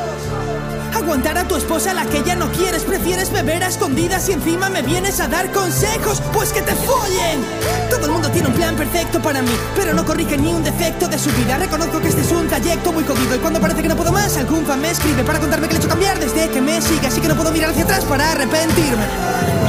Aguantar 1.08 1.38
a 1.38 1.48
tu 1.48 1.56
esposa 1.56 1.94
la 1.94 2.04
que 2.04 2.22
ya 2.22 2.36
no 2.36 2.52
quieres, 2.52 2.82
prefieres 2.82 3.32
beber 3.32 3.64
a 3.64 3.68
escondidas 3.68 4.28
y 4.28 4.32
encima 4.32 4.68
me 4.68 4.82
vienes 4.82 5.20
a 5.20 5.26
dar 5.26 5.50
consejos, 5.52 6.22
pues 6.34 6.52
que 6.52 6.60
te 6.60 6.74
follen. 6.74 7.42
Todo 7.88 8.04
el 8.04 8.12
mundo 8.12 8.30
tiene 8.30 8.48
un 8.48 8.54
plan 8.54 8.76
perfecto 8.76 9.18
para 9.18 9.40
mí, 9.40 9.50
pero 9.74 9.94
no 9.94 10.04
corrige 10.04 10.36
ni 10.36 10.52
un 10.52 10.62
defecto 10.62 11.08
de 11.08 11.18
su 11.18 11.30
vida. 11.30 11.56
Reconozco 11.56 11.98
que 11.98 12.08
este 12.08 12.20
es 12.20 12.30
un 12.30 12.46
trayecto 12.46 12.92
muy 12.92 13.04
jodido 13.04 13.36
y 13.36 13.38
cuando 13.38 13.58
parece 13.58 13.80
que 13.80 13.88
no 13.88 13.96
puedo 13.96 14.12
más, 14.12 14.36
algún 14.36 14.66
fan 14.66 14.82
me 14.82 14.90
escribe 14.90 15.24
para 15.24 15.40
contarme 15.40 15.66
que 15.66 15.72
le 15.72 15.78
he 15.78 15.80
hecho 15.80 15.88
cambiar 15.88 16.18
desde 16.18 16.50
que 16.50 16.60
me 16.60 16.78
sigue, 16.82 17.06
así 17.06 17.22
que 17.22 17.28
no 17.28 17.36
puedo 17.36 17.52
mirar 17.52 17.70
hacia 17.70 17.84
atrás 17.84 18.04
para 18.04 18.32
arrepentirme. 18.32 19.06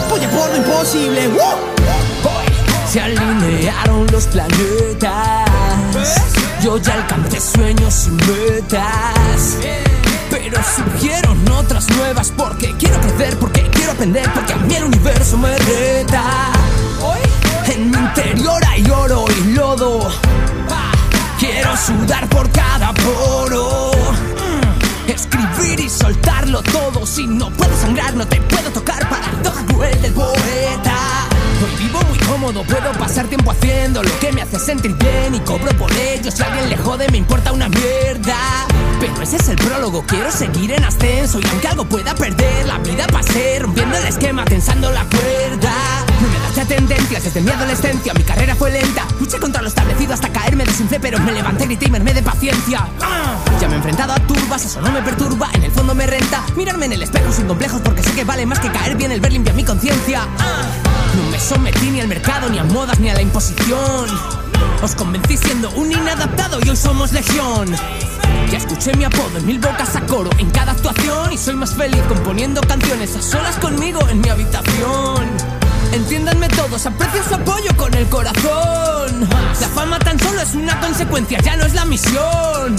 Voy 0.10 0.22
a 0.22 0.30
por 0.32 0.50
lo 0.50 0.58
imposible. 0.58 1.22
Se 2.86 3.00
alinearon 3.00 4.08
los 4.12 4.26
planetas. 4.26 5.48
Yo 6.62 6.78
ya 6.80 6.96
alcancé 6.96 7.40
sueños 7.40 8.08
y 8.08 8.12
metas. 8.12 9.99
Pero 10.30 10.58
surgieron 10.64 11.50
otras 11.52 11.90
nuevas 11.90 12.32
porque 12.36 12.76
quiero 12.78 13.00
crecer, 13.02 13.38
porque 13.40 13.62
quiero 13.72 13.92
aprender, 13.92 14.32
porque 14.34 14.54
a 14.54 14.58
mí 14.58 14.76
el 14.76 14.86
universo 14.86 15.38
me 15.38 15.58
reta. 15.58 16.52
En 17.68 17.92
mi 17.92 17.98
interior 17.98 18.62
hay 18.68 18.90
oro 18.90 19.26
y 19.30 19.52
lodo. 19.52 20.12
Quiero 21.40 21.78
sudar 21.78 22.28
por 22.30 22.50
cada 22.52 22.94
poro. 22.94 23.92
Mm. 23.96 25.10
Escribir 25.10 25.80
y 25.80 25.90
soltarlo 25.90 26.62
todo. 26.64 27.06
Si 27.06 27.28
no 27.28 27.50
puedo 27.52 27.76
sangrar, 27.80 28.16
no 28.16 28.28
te 28.28 28.42
puedo 28.42 28.72
tocar. 28.72 29.08
Paradoja 29.08 29.66
cruel 29.68 30.02
del 30.02 30.14
poeta. 30.14 31.19
Vivo 31.78 32.00
muy 32.08 32.18
cómodo, 32.20 32.64
puedo 32.64 32.92
pasar 32.94 33.28
tiempo 33.28 33.52
haciendo 33.52 34.02
lo 34.02 34.20
que 34.20 34.32
me 34.32 34.42
hace 34.42 34.60
sentir 34.60 34.94
bien 34.96 35.36
y 35.36 35.40
cobro 35.42 35.72
por 35.78 35.92
ello. 35.92 36.32
Si 36.32 36.42
alguien 36.42 36.70
le 36.70 36.78
jode, 36.78 37.10
me 37.10 37.18
importa 37.18 37.52
una 37.52 37.68
mierda. 37.68 38.38
Pero 39.00 39.22
ese 39.22 39.38
es 39.38 39.50
el 39.50 39.58
prólogo, 39.58 40.04
quiero 40.06 40.32
seguir 40.32 40.72
en 40.72 40.84
ascenso 40.84 41.40
y 41.40 41.48
aunque 41.48 41.68
algo 41.68 41.86
pueda 41.86 42.16
perder, 42.16 42.66
la 42.66 42.78
vida 42.80 43.08
pasé 43.08 43.60
rompiendo 43.60 43.98
el 43.98 44.06
esquema, 44.06 44.46
tensando 44.46 44.90
la 44.92 45.04
cuerda. 45.06 45.74
No 46.22 46.28
me 46.28 46.56
das 46.56 46.68
tendencias 46.68 47.24
desde 47.24 47.42
mi 47.42 47.50
adolescencia, 47.50 48.14
mi 48.14 48.24
carrera 48.24 48.56
fue 48.56 48.72
lenta. 48.72 49.06
Luché 49.20 49.38
contra 49.40 49.62
lo 49.62 49.68
establecido 49.68 50.14
hasta 50.14 50.30
caerme 50.30 50.66
desinflé, 50.66 51.00
pero 51.00 51.20
me 51.20 51.32
levanté, 51.32 51.66
grité 51.66 51.88
y 51.88 51.92
mermé 51.92 52.14
de 52.14 52.22
paciencia. 52.22 52.88
Ya 53.60 53.68
me 53.68 53.74
he 53.74 53.78
enfrentado 53.78 54.14
a 54.14 54.20
turbas, 54.20 54.66
eso 54.66 54.82
no 54.82 54.92
me 54.92 55.02
perturba, 55.02 55.50
en 55.54 55.64
el 55.64 55.72
fondo 55.72 55.94
me 55.94 56.08
renta. 56.08 56.44
Mirarme 56.56 56.86
en 56.86 56.94
el 56.94 57.04
espejo 57.04 57.32
sin 57.32 57.48
complejos 57.48 57.82
porque 57.82 58.04
sé 58.04 58.12
que 58.12 58.24
vale 58.24 58.46
más 58.46 58.60
que 58.60 58.72
caer 58.72 58.96
bien 58.96 59.12
el 59.12 59.20
ver 59.20 59.34
limpia 59.34 59.54
mi 59.54 59.64
conciencia. 59.64 60.28
No 61.20 61.32
me 61.32 61.40
sometí 61.40 61.92
ni 61.92 62.00
al 62.00 62.08
mercado, 62.08 62.50
ni 62.50 62.60
a 62.60 62.64
modas, 62.64 62.98
ni 63.00 63.10
a 63.10 63.14
la 63.14 63.22
imposición. 63.22 64.08
Os 64.82 64.96
convencí 64.96 65.36
siendo 65.36 65.70
un 65.72 65.92
inadaptado 65.92 66.60
y 66.64 66.70
hoy 66.70 66.78
somos 66.78 67.12
legión. 67.12 67.76
Ya 68.50 68.58
escuché 68.58 68.94
mi 68.96 69.04
apodo 69.04 69.38
en 69.38 69.46
mil 69.46 69.60
bocas 69.60 69.98
a 69.98 70.02
coro 70.06 70.30
en 70.38 70.50
cada 70.52 70.72
actuación 70.72 71.34
y 71.34 71.38
soy 71.38 71.56
más 71.56 71.76
feliz 71.76 72.02
componiendo 72.08 72.62
canciones 72.62 73.18
a 73.18 73.22
solas 73.22 73.58
conmigo 73.58 74.00
en 74.08 74.22
mi 74.22 74.30
habitación. 74.30 75.28
Entiéndanme 75.92 76.48
todos, 76.50 76.86
aprecio 76.86 77.22
su 77.24 77.36
apoyo 77.36 77.76
con 77.76 77.94
el 77.96 78.08
corazón. 78.08 79.28
La 79.60 79.68
fama 79.68 80.00
tan 80.00 80.18
solo 80.20 80.42
es 80.42 80.56
una 80.56 80.80
consecuencia, 80.80 81.40
ya 81.42 81.58
no 81.58 81.66
es 81.66 81.74
la 81.74 81.84
misión. 81.84 82.78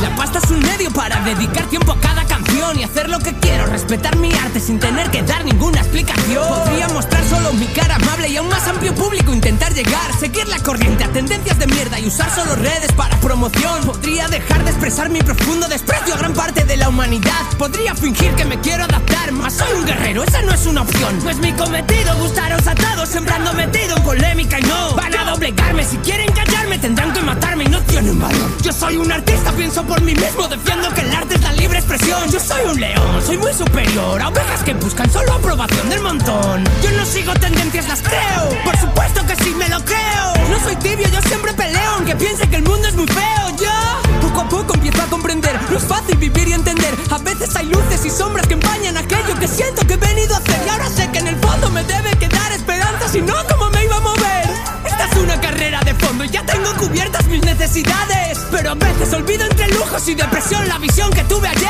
La 0.00 0.16
pasta 0.16 0.38
es 0.38 0.50
un 0.50 0.60
medio 0.60 0.90
para 0.92 1.20
dedicar 1.20 1.66
tiempo 1.66 1.92
a 1.92 2.00
cada 2.00 2.24
canción 2.24 2.51
y 2.76 2.84
hacer 2.84 3.10
lo 3.10 3.18
que 3.18 3.34
quiero, 3.34 3.66
respetar 3.66 4.16
mi 4.16 4.32
arte 4.32 4.60
sin 4.60 4.78
tener 4.78 5.10
que 5.10 5.22
dar 5.22 5.44
ninguna 5.44 5.80
explicación. 5.80 6.46
Podría 6.48 6.88
mostrar 6.88 7.22
solo 7.28 7.52
mi 7.54 7.66
cara 7.66 7.96
amable 7.96 8.28
y 8.28 8.36
a 8.36 8.42
un 8.42 8.48
más 8.48 8.66
amplio 8.68 8.94
público 8.94 9.34
intentar 9.34 9.74
llegar, 9.74 10.10
seguir 10.18 10.46
la 10.48 10.58
corriente 10.60 11.04
a 11.04 11.08
tendencias 11.08 11.58
de 11.58 11.66
mierda 11.66 11.98
y 11.98 12.06
usar 12.06 12.30
solo 12.34 12.54
redes 12.54 12.92
para 12.92 13.18
promoción. 13.20 13.84
Podría 13.84 14.28
dejar 14.28 14.64
de 14.64 14.70
expresar 14.70 15.10
mi 15.10 15.20
profundo 15.22 15.66
desprecio 15.68 16.14
a 16.14 16.18
gran 16.18 16.32
parte 16.32 16.64
de 16.64 16.76
la 16.76 16.88
humanidad. 16.88 17.42
Podría 17.58 17.94
fingir 17.94 18.32
que 18.36 18.44
me 18.44 18.58
quiero 18.60 18.84
adaptar, 18.84 19.32
mas 19.32 19.54
soy 19.54 19.72
un 19.72 19.84
guerrero, 19.84 20.22
esa 20.22 20.40
no 20.42 20.52
es 20.52 20.64
una 20.64 20.82
opción. 20.82 21.18
No 21.24 21.30
es 21.30 21.38
mi 21.38 21.52
cometido 21.52 22.16
gustaros 22.18 22.66
a 22.66 22.74
todos, 22.74 23.08
sembrando 23.08 23.52
metido 23.54 23.96
en 23.96 24.02
polémica 24.02 24.60
y 24.60 24.62
no 24.62 24.94
van 24.94 25.14
a 25.14 25.24
doblegarme. 25.24 25.84
Si 25.84 25.96
quieren 25.98 26.30
callarme, 26.32 26.78
tendrán 26.78 27.12
que 27.12 27.20
matarme 27.20 27.64
y 27.64 27.68
no 27.68 27.80
tienen 27.82 28.18
valor. 28.18 28.62
Yo 28.62 28.72
soy 28.72 28.96
un 28.96 29.10
artista, 29.10 29.52
pienso 29.52 29.82
por 29.84 30.00
mí 30.00 30.14
mismo, 30.14 30.46
defiendo 30.48 30.88
que 30.94 31.00
el 31.02 31.12
arte 31.12 31.34
es 31.34 31.42
la 31.42 31.52
libre 31.52 31.78
expresión. 31.78 32.30
Yo 32.30 32.40
un 32.60 32.80
león, 32.80 33.22
soy 33.26 33.38
muy 33.38 33.52
superior 33.52 34.20
a 34.20 34.28
ovejas 34.28 34.62
que 34.62 34.74
buscan 34.74 35.10
solo 35.10 35.32
aprobación 35.32 35.88
del 35.88 36.00
montón. 36.00 36.64
Yo 36.82 36.90
no 36.92 37.04
sigo 37.04 37.32
tendencias, 37.34 37.88
las 37.88 38.02
creo. 38.02 38.48
Por 38.64 38.76
supuesto 38.76 39.26
que 39.26 39.36
sí 39.36 39.54
me 39.56 39.68
lo 39.68 39.82
creo. 39.84 40.34
No 40.50 40.60
soy 40.62 40.76
tibio, 40.76 41.08
yo 41.08 41.20
siempre 41.22 41.52
peleo, 41.54 41.90
aunque 41.96 42.14
piense 42.16 42.48
que 42.48 42.56
el 42.56 42.62
mundo 42.62 42.86
es 42.88 42.94
muy 42.94 43.06
feo. 43.06 43.56
Yo 43.58 44.20
poco 44.20 44.40
a 44.40 44.48
poco 44.48 44.74
empiezo 44.74 45.02
a 45.02 45.06
comprender. 45.06 45.58
No 45.70 45.76
es 45.76 45.84
fácil 45.84 46.16
vivir 46.18 46.48
y 46.48 46.52
entender. 46.52 46.94
A 47.10 47.18
veces 47.18 47.54
hay 47.56 47.66
luces 47.66 48.04
y 48.04 48.10
sombras 48.10 48.46
que 48.46 48.54
empañan 48.54 48.96
aquello 48.96 49.34
que 49.38 49.48
siento 49.48 49.86
que 49.86 49.94
he 49.94 49.96
venido 49.96 50.34
a 50.34 50.38
hacer. 50.38 50.60
Y 50.66 50.68
ahora 50.68 50.88
sé 50.88 51.08
que 51.10 51.18
en 51.18 51.28
el 51.28 51.36
fondo 51.36 51.70
me 51.70 51.82
debe 51.84 52.10
quedar 52.18 52.52
esperanza, 52.52 53.08
si 53.08 53.20
no, 53.20 53.34
¿cómo 53.50 53.70
me 53.70 53.84
iba 53.84 53.96
a 53.96 54.00
mover? 54.00 54.50
Esta 54.84 55.06
es 55.06 55.16
una 55.16 55.40
carrera 55.40 55.80
de 55.84 55.94
fondo 55.94 56.24
y 56.24 56.28
ya 56.28 56.44
tengo 56.44 56.72
cubiertas 56.76 57.26
mis 57.26 57.42
necesidades. 57.42 58.38
Pero 58.50 58.70
a 58.70 58.74
veces 58.74 59.12
olvido 59.12 59.44
entre 59.44 59.68
lujos 59.68 60.06
y 60.08 60.14
depresión 60.14 60.68
la 60.68 60.78
visión 60.78 61.10
que 61.10 61.24
tuve 61.24 61.48
ayer. 61.48 61.61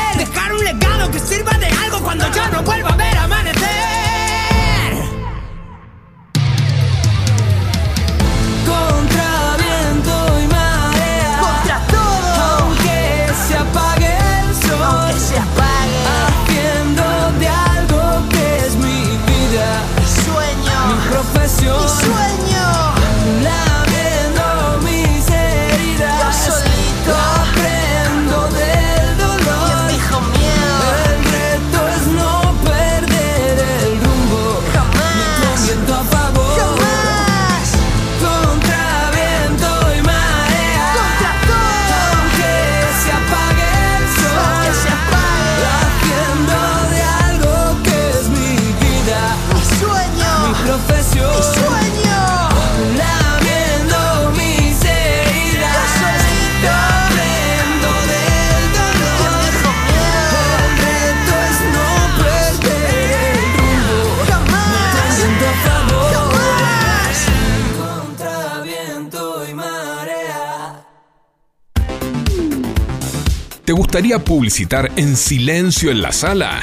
¿Te 73.73 73.77
gustaría 73.77 74.19
publicitar 74.19 74.91
en 74.97 75.17
silencio 75.17 75.89
en 75.89 76.03
la 76.03 76.11
sala? 76.11 76.61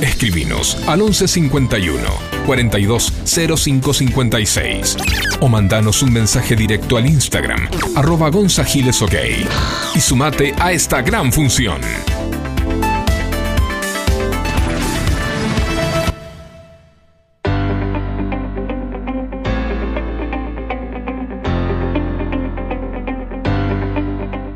Escribinos 0.00 0.78
al 0.86 1.00
1151 1.00 2.00
420556 2.46 4.96
o 5.40 5.48
mandanos 5.48 6.00
un 6.02 6.12
mensaje 6.12 6.54
directo 6.54 6.96
al 6.96 7.06
Instagram 7.06 7.68
arroba 7.96 8.30
gonzagilesok 8.30 9.14
y 9.96 10.00
sumate 10.00 10.54
a 10.60 10.70
esta 10.70 11.02
gran 11.02 11.32
función. 11.32 11.80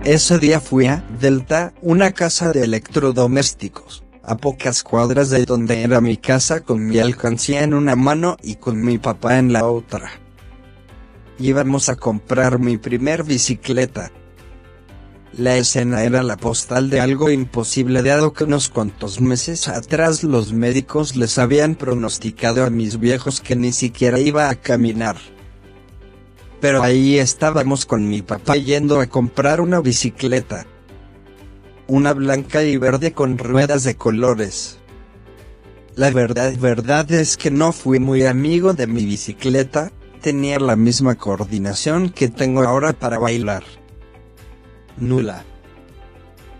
Ese 0.09 0.39
día 0.39 0.59
fui 0.59 0.87
a 0.87 1.05
Delta, 1.21 1.75
una 1.83 2.13
casa 2.13 2.51
de 2.51 2.65
electrodomésticos, 2.65 4.05
a 4.23 4.39
pocas 4.39 4.83
cuadras 4.83 5.29
de 5.29 5.45
donde 5.45 5.83
era 5.83 6.01
mi 6.01 6.17
casa 6.17 6.61
con 6.61 6.87
mi 6.87 6.99
alcancía 6.99 7.63
en 7.63 7.75
una 7.75 7.95
mano 7.95 8.39
y 8.43 8.55
con 8.55 8.83
mi 8.83 8.97
papá 8.97 9.39
en 9.39 9.53
la 9.53 9.67
otra. 9.67 10.13
Íbamos 11.39 11.91
a 11.91 11.97
comprar 11.97 12.59
mi 12.59 12.79
primer 12.79 13.23
bicicleta. 13.23 14.11
La 15.35 15.59
escena 15.59 16.03
era 16.03 16.23
la 16.23 16.39
postal 16.39 16.89
de 16.89 17.03
algo 17.03 17.29
imposible 17.29 18.03
dado 18.03 18.33
que 18.33 18.45
unos 18.45 18.71
cuantos 18.71 19.21
meses 19.21 19.69
atrás 19.69 20.25
los 20.25 20.55
médicos 20.55 21.17
les 21.17 21.37
habían 21.37 21.75
pronosticado 21.75 22.65
a 22.65 22.71
mis 22.71 22.99
viejos 22.99 23.43
que 23.43 23.57
ni 23.57 23.73
siquiera 23.73 24.19
iba 24.19 24.49
a 24.49 24.55
caminar. 24.55 25.19
Pero 26.61 26.83
ahí 26.83 27.19
estábamos 27.19 27.87
con 27.87 28.09
mi 28.09 28.23
papá 28.23 28.57
yendo 28.57 29.01
a 29.01 29.07
comprar 29.07 29.61
una 29.61 29.81
bicicleta. 29.81 30.67
Una 31.87 32.13
blanca 32.13 32.65
y 32.65 32.77
verde 32.77 33.13
con 33.13 33.39
ruedas 33.39 33.85
de 33.85 33.97
colores. 33.97 34.79
La 35.95 36.11
verdad, 36.11 36.53
verdad 36.59 37.11
es 37.13 37.37
que 37.37 37.51
no 37.51 37.73
fui 37.73 37.99
muy 37.99 38.25
amigo 38.25 38.73
de 38.73 38.87
mi 38.87 39.05
bicicleta, 39.05 39.91
tenía 40.21 40.59
la 40.59 40.77
misma 40.77 41.15
coordinación 41.15 42.11
que 42.11 42.29
tengo 42.29 42.63
ahora 42.63 42.93
para 42.93 43.19
bailar. 43.19 43.65
Nula. 44.97 45.45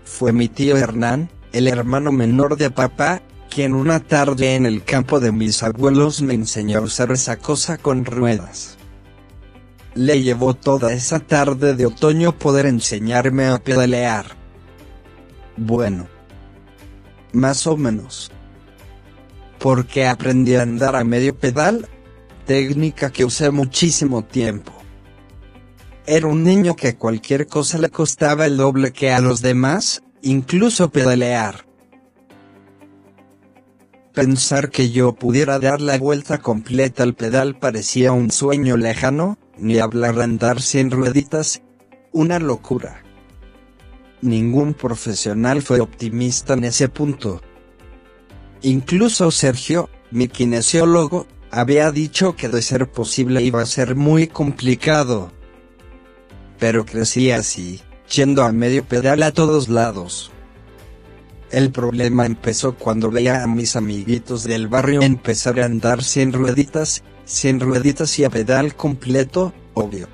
Fue 0.03 0.33
mi 0.33 0.47
tío 0.47 0.75
Hernán, 0.77 1.29
el 1.51 1.67
hermano 1.67 2.11
menor 2.11 2.57
de 2.57 2.71
papá, 2.71 3.21
quien 3.49 3.73
una 3.73 3.99
tarde 3.99 4.55
en 4.55 4.65
el 4.65 4.83
campo 4.83 5.19
de 5.19 5.31
mis 5.31 5.61
abuelos 5.61 6.21
me 6.21 6.33
enseñó 6.33 6.79
a 6.79 6.81
usar 6.81 7.11
esa 7.11 7.37
cosa 7.37 7.77
con 7.77 8.05
ruedas. 8.05 8.78
Le 9.99 10.23
llevó 10.23 10.53
toda 10.53 10.93
esa 10.93 11.19
tarde 11.19 11.75
de 11.75 11.85
otoño 11.85 12.37
poder 12.37 12.65
enseñarme 12.67 13.47
a 13.47 13.57
pedalear. 13.61 14.27
Bueno. 15.57 16.07
Más 17.33 17.67
o 17.67 17.75
menos. 17.75 18.31
Porque 19.59 20.07
aprendí 20.07 20.55
a 20.55 20.61
andar 20.61 20.95
a 20.95 21.03
medio 21.03 21.37
pedal, 21.37 21.89
técnica 22.45 23.11
que 23.11 23.25
usé 23.25 23.51
muchísimo 23.51 24.23
tiempo. 24.23 24.71
Era 26.05 26.27
un 26.27 26.45
niño 26.45 26.77
que 26.77 26.95
cualquier 26.95 27.47
cosa 27.47 27.77
le 27.77 27.89
costaba 27.89 28.45
el 28.45 28.55
doble 28.55 28.93
que 28.93 29.11
a 29.11 29.19
los 29.19 29.41
demás, 29.41 30.01
incluso 30.21 30.91
pedalear. 30.91 31.65
Pensar 34.13 34.69
que 34.69 34.91
yo 34.91 35.11
pudiera 35.11 35.59
dar 35.59 35.81
la 35.81 35.97
vuelta 35.97 36.37
completa 36.37 37.03
al 37.03 37.15
pedal 37.15 37.59
parecía 37.59 38.13
un 38.13 38.31
sueño 38.31 38.77
lejano, 38.77 39.37
ni 39.61 39.79
hablar 39.79 40.21
andar 40.21 40.61
sin 40.61 40.91
rueditas, 40.91 41.61
una 42.11 42.39
locura. 42.39 43.03
Ningún 44.21 44.73
profesional 44.73 45.61
fue 45.61 45.79
optimista 45.79 46.53
en 46.53 46.65
ese 46.65 46.89
punto. 46.89 47.41
Incluso 48.61 49.31
Sergio, 49.31 49.89
mi 50.11 50.27
kinesiólogo, 50.27 51.27
había 51.51 51.91
dicho 51.91 52.35
que 52.35 52.49
de 52.49 52.61
ser 52.61 52.91
posible 52.91 53.41
iba 53.41 53.61
a 53.61 53.65
ser 53.65 53.95
muy 53.95 54.27
complicado. 54.27 55.31
Pero 56.59 56.85
crecí 56.85 57.31
así, 57.31 57.81
yendo 58.13 58.43
a 58.43 58.51
medio 58.51 58.83
pedal 58.83 59.23
a 59.23 59.31
todos 59.31 59.69
lados. 59.69 60.31
El 61.51 61.71
problema 61.71 62.25
empezó 62.25 62.75
cuando 62.75 63.09
veía 63.09 63.43
a 63.43 63.47
mis 63.47 63.75
amiguitos 63.75 64.43
del 64.43 64.67
barrio 64.67 65.01
empezar 65.01 65.59
a 65.59 65.65
andar 65.65 66.03
sin 66.03 66.31
rueditas, 66.31 67.03
sin 67.29 67.59
rueditas 67.59 68.17
y 68.17 68.23
a 68.23 68.29
pedal 68.31 68.75
completo, 68.75 69.53
obvio. 69.75 70.07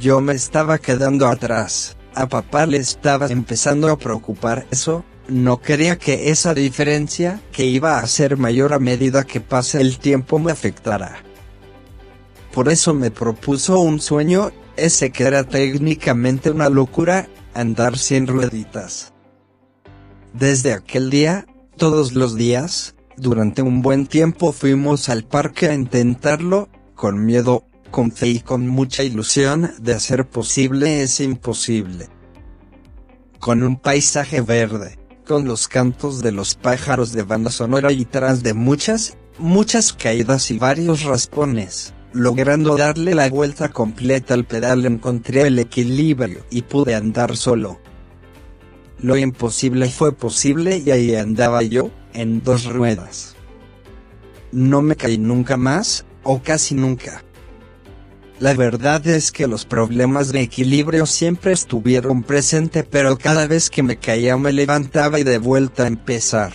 Yo 0.00 0.20
me 0.20 0.34
estaba 0.34 0.78
quedando 0.78 1.28
atrás, 1.28 1.96
a 2.12 2.28
papá 2.28 2.66
le 2.66 2.78
estaba 2.78 3.28
empezando 3.28 3.88
a 3.88 3.96
preocupar 3.96 4.66
eso, 4.72 5.04
no 5.28 5.60
quería 5.60 5.96
que 5.96 6.30
esa 6.30 6.54
diferencia, 6.54 7.40
que 7.52 7.66
iba 7.66 8.00
a 8.00 8.06
ser 8.08 8.36
mayor 8.36 8.74
a 8.74 8.80
medida 8.80 9.22
que 9.22 9.40
pase 9.40 9.80
el 9.80 9.98
tiempo, 9.98 10.40
me 10.40 10.50
afectara. 10.50 11.18
Por 12.52 12.68
eso 12.68 12.92
me 12.92 13.12
propuso 13.12 13.78
un 13.78 14.00
sueño, 14.00 14.50
ese 14.76 15.12
que 15.12 15.22
era 15.22 15.44
técnicamente 15.44 16.50
una 16.50 16.68
locura, 16.68 17.28
andar 17.54 17.96
sin 17.96 18.26
rueditas. 18.26 19.12
Desde 20.32 20.72
aquel 20.72 21.10
día, 21.10 21.46
todos 21.76 22.14
los 22.14 22.34
días, 22.34 22.95
durante 23.16 23.62
un 23.62 23.82
buen 23.82 24.06
tiempo 24.06 24.52
fuimos 24.52 25.08
al 25.08 25.24
parque 25.24 25.68
a 25.68 25.74
intentarlo, 25.74 26.68
con 26.94 27.24
miedo, 27.24 27.64
con 27.90 28.12
fe 28.12 28.28
y 28.28 28.40
con 28.40 28.68
mucha 28.68 29.04
ilusión 29.04 29.70
de 29.78 29.94
hacer 29.94 30.28
posible 30.28 31.02
ese 31.02 31.24
imposible. 31.24 32.08
Con 33.38 33.62
un 33.62 33.76
paisaje 33.76 34.40
verde, 34.40 34.98
con 35.26 35.46
los 35.46 35.66
cantos 35.66 36.22
de 36.22 36.32
los 36.32 36.54
pájaros 36.54 37.12
de 37.12 37.22
banda 37.22 37.50
sonora 37.50 37.90
y 37.92 38.04
tras 38.04 38.42
de 38.42 38.54
muchas, 38.54 39.16
muchas 39.38 39.92
caídas 39.92 40.50
y 40.50 40.58
varios 40.58 41.04
raspones, 41.04 41.94
logrando 42.12 42.76
darle 42.76 43.14
la 43.14 43.28
vuelta 43.30 43.70
completa 43.70 44.34
al 44.34 44.44
pedal 44.44 44.84
encontré 44.84 45.42
el 45.42 45.58
equilibrio 45.58 46.44
y 46.50 46.62
pude 46.62 46.94
andar 46.94 47.36
solo. 47.36 47.80
Lo 48.98 49.16
imposible 49.16 49.88
fue 49.90 50.12
posible 50.12 50.82
y 50.84 50.90
ahí 50.90 51.14
andaba 51.14 51.62
yo, 51.62 51.90
en 52.16 52.42
dos 52.42 52.64
ruedas. 52.64 53.36
No 54.50 54.82
me 54.82 54.96
caí 54.96 55.18
nunca 55.18 55.56
más, 55.56 56.04
o 56.22 56.42
casi 56.42 56.74
nunca. 56.74 57.22
La 58.38 58.52
verdad 58.52 59.06
es 59.06 59.32
que 59.32 59.46
los 59.46 59.64
problemas 59.64 60.30
de 60.30 60.42
equilibrio 60.42 61.06
siempre 61.06 61.52
estuvieron 61.52 62.22
presentes 62.22 62.84
pero 62.84 63.16
cada 63.16 63.46
vez 63.46 63.70
que 63.70 63.82
me 63.82 63.96
caía 63.96 64.36
me 64.36 64.52
levantaba 64.52 65.18
y 65.18 65.24
de 65.24 65.38
vuelta 65.38 65.84
a 65.84 65.86
empezar. 65.86 66.52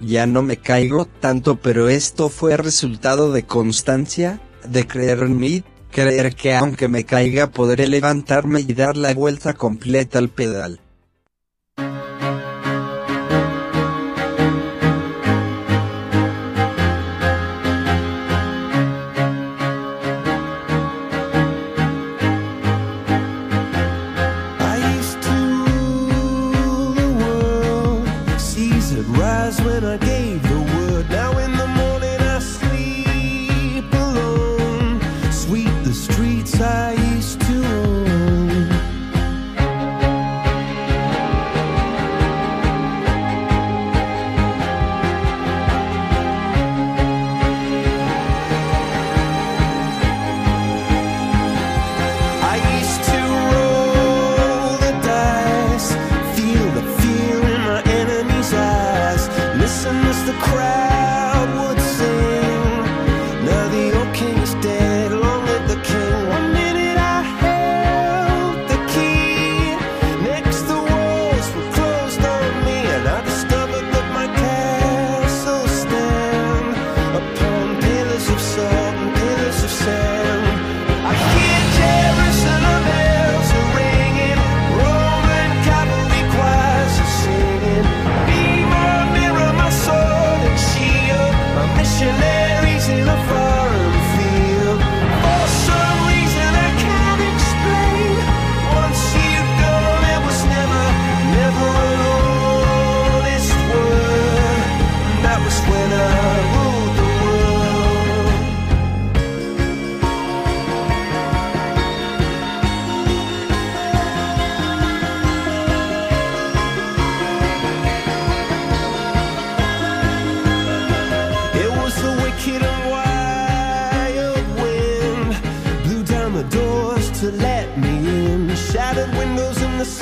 Ya 0.00 0.26
no 0.26 0.42
me 0.42 0.56
caigo 0.56 1.04
tanto 1.04 1.56
pero 1.56 1.90
esto 1.90 2.30
fue 2.30 2.56
resultado 2.56 3.30
de 3.30 3.44
constancia, 3.44 4.40
de 4.66 4.86
creer 4.86 5.18
en 5.18 5.36
mí, 5.36 5.62
creer 5.90 6.34
que 6.34 6.54
aunque 6.54 6.88
me 6.88 7.04
caiga 7.04 7.50
podré 7.50 7.86
levantarme 7.86 8.60
y 8.60 8.72
dar 8.72 8.96
la 8.96 9.12
vuelta 9.12 9.52
completa 9.52 10.18
al 10.18 10.30
pedal. 10.30 10.80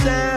myself 0.06 0.35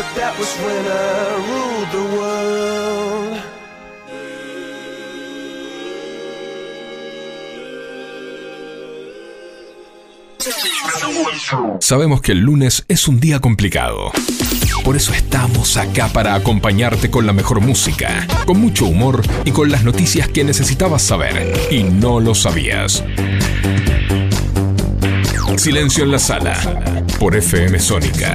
but 0.00 0.14
that 0.16 0.32
was 0.38 0.50
when 0.64 0.84
I 0.86 1.02
ruled 1.50 1.90
the 1.96 2.04
world. 2.16 3.40
Sabemos 11.80 12.22
que 12.22 12.32
el 12.32 12.38
lunes 12.38 12.84
es 12.88 13.08
un 13.08 13.20
día 13.20 13.40
complicado. 13.40 14.12
Por 14.84 14.96
eso 14.96 15.12
estamos 15.12 15.76
acá 15.76 16.08
para 16.08 16.34
acompañarte 16.34 17.10
con 17.10 17.26
la 17.26 17.34
mejor 17.34 17.60
música, 17.60 18.26
con 18.46 18.58
mucho 18.58 18.86
humor 18.86 19.20
y 19.44 19.50
con 19.50 19.70
las 19.70 19.84
noticias 19.84 20.28
que 20.28 20.44
necesitabas 20.44 21.02
saber 21.02 21.52
y 21.70 21.82
no 21.82 22.20
lo 22.20 22.34
sabías. 22.34 23.04
Silencio 25.58 26.04
en 26.04 26.12
la 26.12 26.18
sala 26.18 26.56
por 27.18 27.36
FM 27.36 27.78
Sónica. 27.78 28.34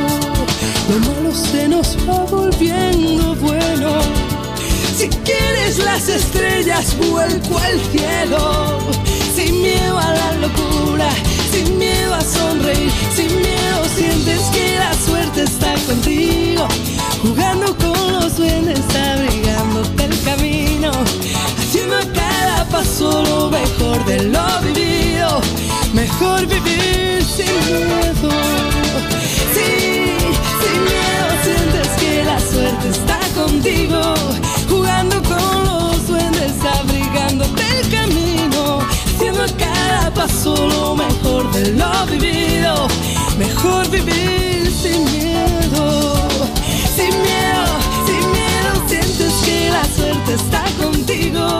Lo 0.91 0.99
malo 0.99 1.33
se 1.33 1.69
nos 1.69 1.95
va 2.05 2.25
volviendo 2.25 3.33
bueno. 3.35 4.01
Si 4.97 5.07
quieres 5.07 5.77
las 5.77 6.09
estrellas, 6.09 6.97
vuelco 6.97 7.57
al 7.59 7.79
cielo. 7.91 8.77
Sin 9.33 9.61
miedo 9.61 9.97
a 9.97 10.13
la 10.13 10.33
locura, 10.33 11.09
sin 11.49 11.77
miedo 11.77 12.13
a 12.13 12.19
sonreír, 12.19 12.91
sin 13.15 13.27
miedo 13.37 13.85
sientes 13.95 14.41
que 14.53 14.75
la 14.79 14.93
suerte 14.93 15.43
está 15.43 15.73
contigo. 15.87 16.67
Jugando 17.21 17.73
con 17.77 18.11
los 18.11 18.35
duendes, 18.35 18.81
abrigándote 18.93 20.03
el 20.03 20.23
camino. 20.23 20.91
Haciendo 21.57 21.95
a 21.95 22.05
cada 22.11 22.67
paso 22.67 23.23
lo 23.23 23.49
mejor 23.49 24.03
de 24.03 24.23
lo 24.23 24.45
vivido. 24.61 25.39
Mejor 25.93 26.45
vivir 26.47 27.23
sin 27.23 27.55
miedo. 27.65 28.70
Sin 30.61 30.83
miedo 30.83 31.27
sientes 31.43 31.87
que 31.99 32.23
la 32.23 32.39
suerte 32.39 32.89
está 32.89 33.19
contigo, 33.35 34.01
jugando 34.69 35.21
con 35.23 35.65
los 35.65 36.07
duendes, 36.07 36.53
abrigándote 36.79 37.63
el 37.79 37.89
camino, 37.89 38.79
haciendo 39.15 39.43
cada 39.57 40.13
paso 40.13 40.55
lo 40.67 40.95
mejor 40.95 41.51
de 41.51 41.71
lo 41.73 42.05
vivido, 42.07 42.87
mejor 43.37 43.89
vivir 43.89 44.71
sin 44.71 45.03
miedo, 45.05 46.15
sin 46.95 47.13
miedo, 47.27 47.65
sin 48.05 48.23
miedo 48.31 48.71
sientes 48.87 49.33
que 49.45 49.69
la 49.71 49.85
suerte 49.85 50.33
está 50.33 50.63
contigo, 50.83 51.59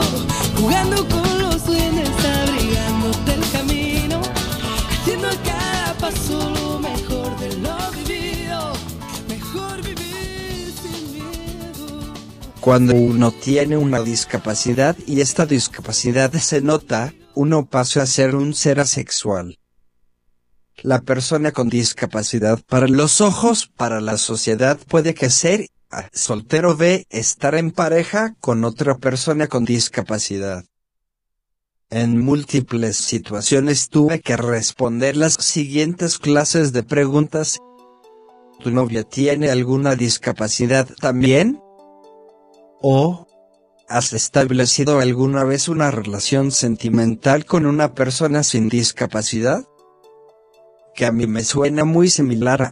jugando 0.60 1.08
con 1.08 1.40
los 1.42 1.66
duendes, 1.66 2.10
abrigándote 2.24 3.34
el 3.34 3.52
camino, 3.52 4.22
haciendo 4.92 5.28
a 5.28 5.36
cada 5.44 5.94
paso 6.00 6.38
lo 6.50 6.61
Cuando 12.62 12.94
uno 12.94 13.32
tiene 13.32 13.76
una 13.76 14.02
discapacidad 14.02 14.96
y 15.08 15.22
esta 15.22 15.48
discapacidad 15.48 16.32
se 16.34 16.62
nota, 16.62 17.12
uno 17.34 17.66
pasa 17.66 18.04
a 18.04 18.06
ser 18.06 18.36
un 18.36 18.54
ser 18.54 18.80
asexual. 18.80 19.58
La 20.84 21.02
persona 21.02 21.54
con 21.54 21.70
discapacidad 21.70 22.60
para 22.68 22.88
los 22.88 23.20
ojos, 23.20 23.68
para 23.76 24.00
la 24.00 24.16
sociedad 24.18 24.78
puede 24.88 25.16
que 25.16 25.32
ser 25.32 25.70
A, 25.90 26.08
soltero 26.14 26.78
B, 26.78 27.08
estar 27.10 27.56
en 27.56 27.72
pareja 27.72 28.36
con 28.40 28.64
otra 28.64 28.96
persona 29.00 29.48
con 29.48 29.66
discapacidad. 29.66 30.64
En 31.90 32.24
múltiples 32.24 32.96
situaciones 32.96 33.90
tuve 33.90 34.22
que 34.22 34.38
responder 34.38 35.18
las 35.18 35.34
siguientes 35.34 36.20
clases 36.20 36.74
de 36.74 36.84
preguntas. 36.84 37.58
¿Tu 38.64 38.70
novia 38.70 39.04
tiene 39.04 39.50
alguna 39.50 39.96
discapacidad 39.96 40.88
también? 41.02 41.60
¿O 42.82 43.28
has 43.88 44.14
establecido 44.14 45.00
alguna 45.00 45.44
vez 45.44 45.68
una 45.68 45.92
relación 45.92 46.52
sentimental 46.52 47.46
con 47.46 47.66
una 47.66 47.94
persona 47.94 48.44
sin 48.44 48.70
discapacidad? 48.70 49.66
Que 50.96 51.06
a 51.06 51.12
mí 51.12 51.28
me 51.28 51.44
suena 51.44 51.86
muy 51.86 52.10
similar 52.10 52.64
a 52.64 52.72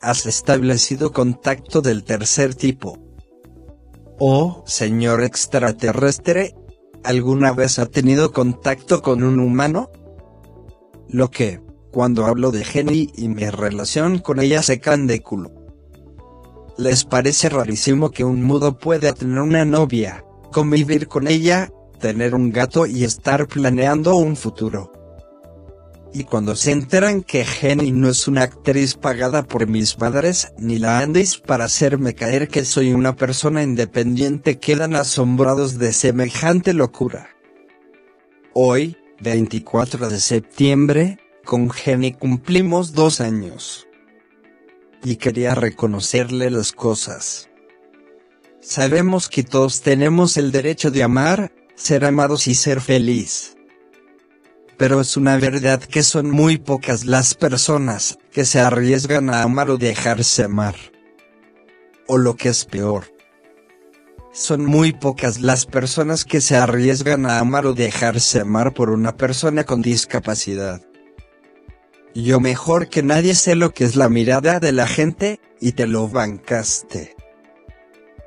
¿Has 0.00 0.26
establecido 0.26 1.12
contacto 1.12 1.80
del 1.80 2.04
tercer 2.04 2.54
tipo? 2.54 2.98
¿O, 4.18 4.62
señor 4.66 5.22
extraterrestre, 5.24 6.54
alguna 7.02 7.52
vez 7.52 7.78
ha 7.78 7.86
tenido 7.86 8.32
contacto 8.32 9.00
con 9.00 9.24
un 9.24 9.40
humano? 9.40 9.90
Lo 11.08 11.30
que, 11.30 11.62
cuando 11.92 12.26
hablo 12.26 12.50
de 12.50 12.62
Jenny 12.62 13.10
y 13.16 13.28
mi 13.28 13.48
relación 13.48 14.18
con 14.18 14.38
ella 14.38 14.62
se 14.62 14.80
caen 14.80 15.06
de 15.06 15.22
culo. 15.22 15.50
¿Les 16.78 17.04
parece 17.04 17.48
rarísimo 17.48 18.10
que 18.10 18.22
un 18.22 18.42
mudo 18.42 18.76
pueda 18.76 19.14
tener 19.14 19.38
una 19.38 19.64
novia, 19.64 20.24
convivir 20.52 21.08
con 21.08 21.26
ella, 21.26 21.70
tener 22.00 22.34
un 22.34 22.52
gato 22.52 22.84
y 22.84 23.04
estar 23.04 23.48
planeando 23.48 24.16
un 24.16 24.36
futuro? 24.36 24.92
Y 26.12 26.24
cuando 26.24 26.54
se 26.54 26.72
enteran 26.72 27.22
que 27.22 27.46
Jenny 27.46 27.92
no 27.92 28.10
es 28.10 28.28
una 28.28 28.42
actriz 28.42 28.94
pagada 28.94 29.42
por 29.42 29.66
mis 29.66 29.94
padres, 29.94 30.52
ni 30.58 30.78
la 30.78 30.98
Andis 30.98 31.38
para 31.38 31.64
hacerme 31.64 32.14
caer 32.14 32.48
que 32.48 32.66
soy 32.66 32.92
una 32.92 33.16
persona 33.16 33.62
independiente, 33.62 34.58
quedan 34.58 34.96
asombrados 34.96 35.78
de 35.78 35.94
semejante 35.94 36.74
locura. 36.74 37.30
Hoy, 38.52 38.98
24 39.20 40.10
de 40.10 40.20
septiembre, 40.20 41.18
con 41.46 41.70
Jenny 41.70 42.12
cumplimos 42.12 42.92
dos 42.92 43.22
años. 43.22 43.85
Y 45.06 45.16
quería 45.16 45.54
reconocerle 45.54 46.50
las 46.50 46.72
cosas. 46.72 47.48
Sabemos 48.60 49.28
que 49.28 49.44
todos 49.44 49.80
tenemos 49.82 50.36
el 50.36 50.50
derecho 50.50 50.90
de 50.90 51.04
amar, 51.04 51.52
ser 51.76 52.04
amados 52.04 52.48
y 52.48 52.54
ser 52.56 52.80
feliz 52.80 53.56
pero 54.76 55.00
es 55.00 55.16
una 55.16 55.36
verdad 55.38 55.80
que 55.80 56.02
son 56.02 56.30
muy 56.30 56.58
pocas 56.58 57.04
las 57.04 57.34
personas 57.34 58.18
que 58.30 58.44
se 58.44 58.60
arriesgan 58.60 59.30
a 59.30 59.42
amar 59.42 59.70
o 59.70 59.78
dejarse 59.78 60.44
amar. 60.44 60.74
O 62.06 62.18
lo 62.18 62.36
que 62.36 62.50
es 62.50 62.64
peor. 62.64 63.04
Son 64.32 64.64
muy 64.66 64.92
pocas 64.92 65.40
las 65.40 65.64
personas 65.64 66.24
que 66.24 66.42
se 66.42 66.56
arriesgan 66.56 67.24
a 67.24 67.38
amar 67.38 67.66
o 67.66 67.72
dejarse 67.72 68.40
amar 68.40 68.74
por 68.74 68.90
una 68.90 69.16
persona 69.16 69.64
con 69.64 69.80
discapacidad. 69.80 70.82
Yo 72.16 72.40
mejor 72.40 72.88
que 72.88 73.02
nadie 73.02 73.34
sé 73.34 73.56
lo 73.56 73.74
que 73.74 73.84
es 73.84 73.94
la 73.94 74.08
mirada 74.08 74.58
de 74.58 74.72
la 74.72 74.86
gente, 74.86 75.38
y 75.60 75.72
te 75.72 75.86
lo 75.86 76.08
bancaste. 76.08 77.14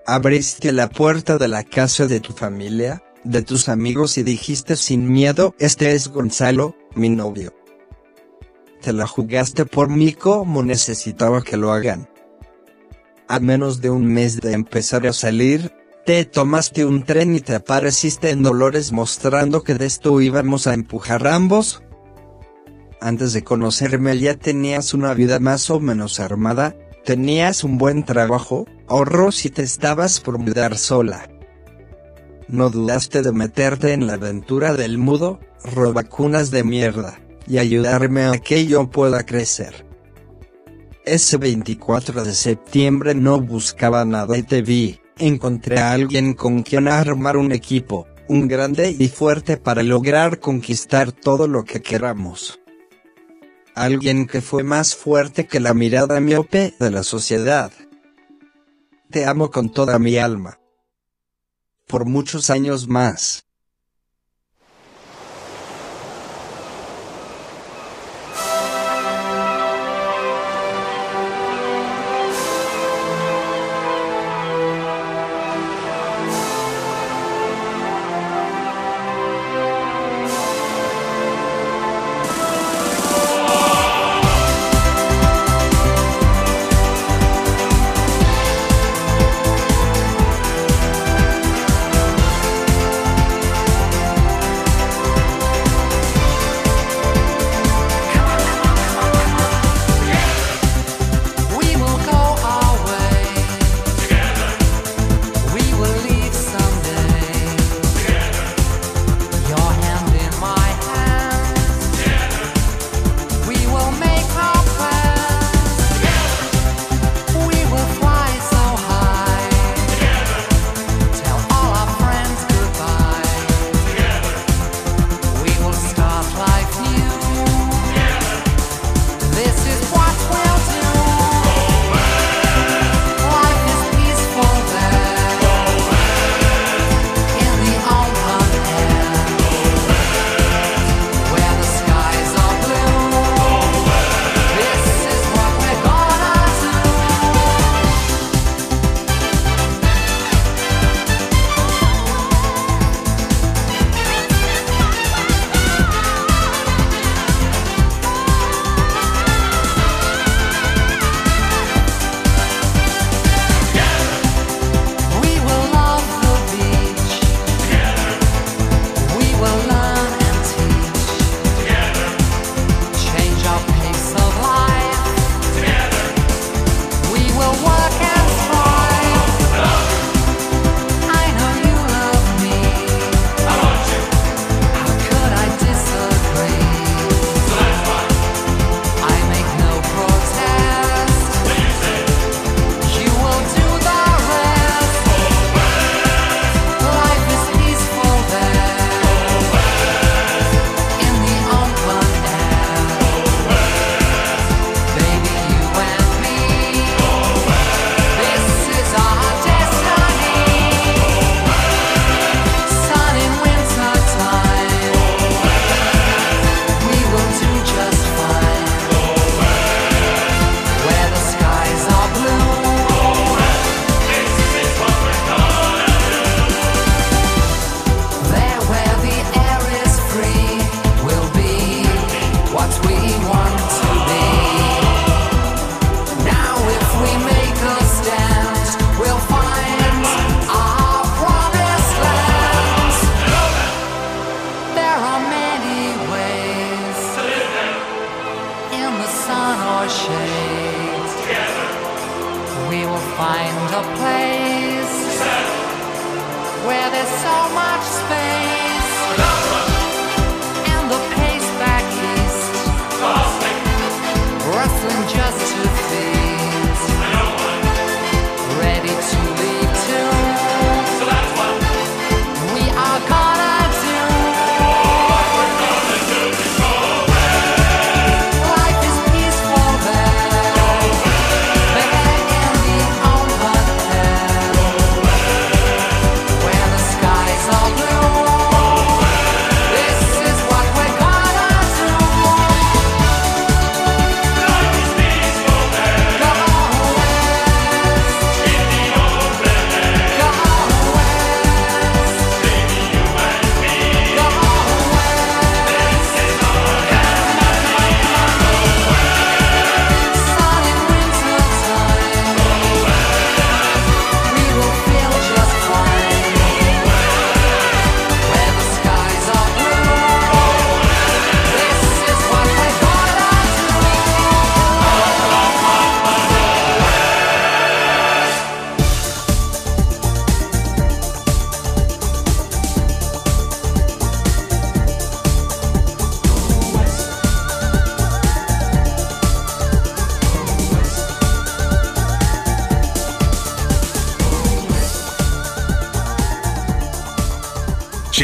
Abriste 0.06 0.72
la 0.72 0.92
puerta 0.92 1.40
de 1.40 1.48
la 1.48 1.64
casa 1.64 2.06
de 2.06 2.20
tu 2.20 2.34
familia, 2.34 3.02
de 3.24 3.42
tus 3.42 3.68
amigos 3.68 4.20
y 4.20 4.24
dijiste 4.24 4.76
sin 4.76 5.12
miedo, 5.12 5.56
este 5.58 5.94
es 5.94 6.10
Gonzalo, 6.10 6.76
mi 6.94 7.10
novio. 7.10 7.52
Te 8.80 8.94
la 8.94 9.08
jugaste 9.08 9.66
por 9.66 9.90
mí 9.90 10.14
como 10.14 10.62
necesitaba 10.62 11.42
que 11.42 11.58
lo 11.58 11.72
hagan. 11.72 12.08
A 13.28 13.40
menos 13.40 13.82
de 13.82 13.90
un 13.90 14.06
mes 14.06 14.40
de 14.40 14.54
empezar 14.54 15.08
a 15.08 15.14
salir, 15.14 15.74
te 16.06 16.26
tomaste 16.26 16.86
un 16.86 17.06
tren 17.06 17.36
y 17.36 17.40
te 17.40 17.56
apareciste 17.56 18.30
en 18.30 18.44
Dolores 18.44 18.92
mostrando 18.92 19.64
que 19.64 19.74
de 19.74 19.88
esto 19.88 20.22
íbamos 20.22 20.68
a 20.68 20.76
empujar 20.76 21.28
ambos. 21.28 21.82
Antes 23.02 23.34
de 23.34 23.44
conocerme 23.44 24.18
ya 24.20 24.36
tenías 24.36 24.94
una 24.94 25.14
vida 25.14 25.40
más 25.40 25.70
o 25.70 25.80
menos 25.80 26.20
armada, 26.20 26.76
tenías 27.06 27.64
un 27.64 27.78
buen 27.78 28.04
trabajo, 28.04 28.66
ahorros 28.88 29.46
y 29.46 29.50
te 29.50 29.64
estabas 29.64 30.20
por 30.20 30.38
mudar 30.38 30.78
sola 30.78 31.30
no 32.50 32.70
dudaste 32.70 33.22
de 33.22 33.32
meterte 33.32 33.94
en 33.94 34.08
la 34.08 34.14
aventura 34.14 34.74
del 34.74 34.98
mudo, 34.98 35.40
robacunas 35.64 36.50
de 36.52 36.64
mierda, 36.64 37.20
y 37.48 37.60
ayudarme 37.60 38.26
a 38.26 38.40
que 38.40 38.66
yo 38.66 38.90
pueda 38.90 39.24
crecer. 39.26 39.86
Ese 41.06 41.38
24 41.38 42.24
de 42.24 42.34
septiembre 42.34 43.14
no 43.16 43.40
buscaba 43.40 44.04
nada 44.06 44.38
y 44.38 44.44
te 44.44 44.62
vi, 44.62 45.00
encontré 45.18 45.80
a 45.80 45.92
alguien 45.92 46.34
con 46.34 46.64
quien 46.64 46.88
armar 46.88 47.38
un 47.38 47.52
equipo, 47.52 48.08
un 48.28 48.48
grande 48.48 48.96
y 48.98 49.08
fuerte 49.08 49.58
para 49.58 49.84
lograr 49.84 50.40
conquistar 50.40 51.12
todo 51.12 51.48
lo 51.48 51.66
que 51.66 51.82
queramos. 51.82 52.59
Alguien 53.80 54.28
que 54.28 54.42
fue 54.42 54.64
más 54.64 54.94
fuerte 54.94 55.48
que 55.48 55.62
la 55.62 55.74
mirada 55.74 56.20
miope 56.20 56.76
de 56.82 56.92
la 56.92 57.02
sociedad. 57.02 57.72
Te 59.10 59.26
amo 59.26 59.52
con 59.52 59.72
toda 59.72 59.98
mi 60.00 60.18
alma 60.18 60.60
por 61.88 62.04
muchos 62.04 62.50
años 62.50 62.90
más. 62.90 63.46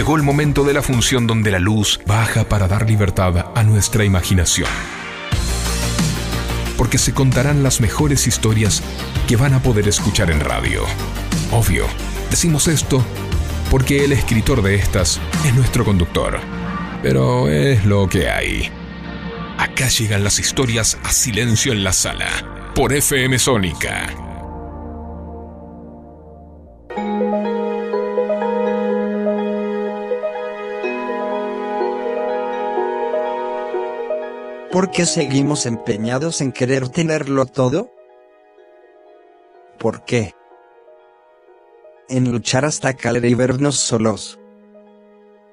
Llegó 0.06 0.18
el 0.18 0.22
momento 0.22 0.64
de 0.64 0.74
la 0.76 0.84
función 0.84 1.26
donde 1.26 1.50
la 1.50 1.58
luz 1.58 2.00
baja 2.06 2.48
para 2.48 2.68
dar 2.68 2.88
libertad 2.88 3.54
a 3.56 3.64
nuestra 3.64 4.06
imaginación. 4.06 4.70
Porque 6.78 7.00
se 7.00 7.12
contarán 7.12 7.64
las 7.64 7.82
mejores 7.82 8.28
historias 8.28 8.84
que 9.28 9.36
van 9.36 9.56
a 9.56 9.64
poder 9.64 9.88
escuchar 9.88 10.30
en 10.30 10.42
radio. 10.42 10.84
Obvio, 11.52 11.88
decimos 12.30 12.68
esto 12.68 13.04
porque 13.72 14.06
el 14.06 14.12
escritor 14.12 14.62
de 14.62 14.76
estas 14.76 15.20
es 15.44 15.56
nuestro 15.56 15.84
conductor. 15.84 16.40
Pero 17.02 17.50
es 17.50 17.84
lo 17.84 18.08
que 18.08 18.30
hay. 18.30 18.70
Acá 19.58 19.88
llegan 19.88 20.24
las 20.24 20.38
historias 20.38 21.00
a 21.04 21.12
silencio 21.12 21.74
en 21.74 21.84
la 21.84 21.94
sala, 21.94 22.28
por 22.76 22.94
FM 22.94 23.40
Sónica. 23.40 24.25
¿Por 34.76 34.92
qué 34.92 35.06
seguimos 35.06 35.66
empeñados 35.68 36.42
en 36.42 36.52
querer 36.52 36.90
tenerlo 36.90 37.46
todo? 37.46 37.94
¿Por 39.80 40.04
qué? 40.04 40.34
En 42.10 42.30
luchar 42.30 42.66
hasta 42.66 42.94
caer 42.94 43.24
y 43.24 43.36
vernos 43.36 43.78
solos. 43.80 44.38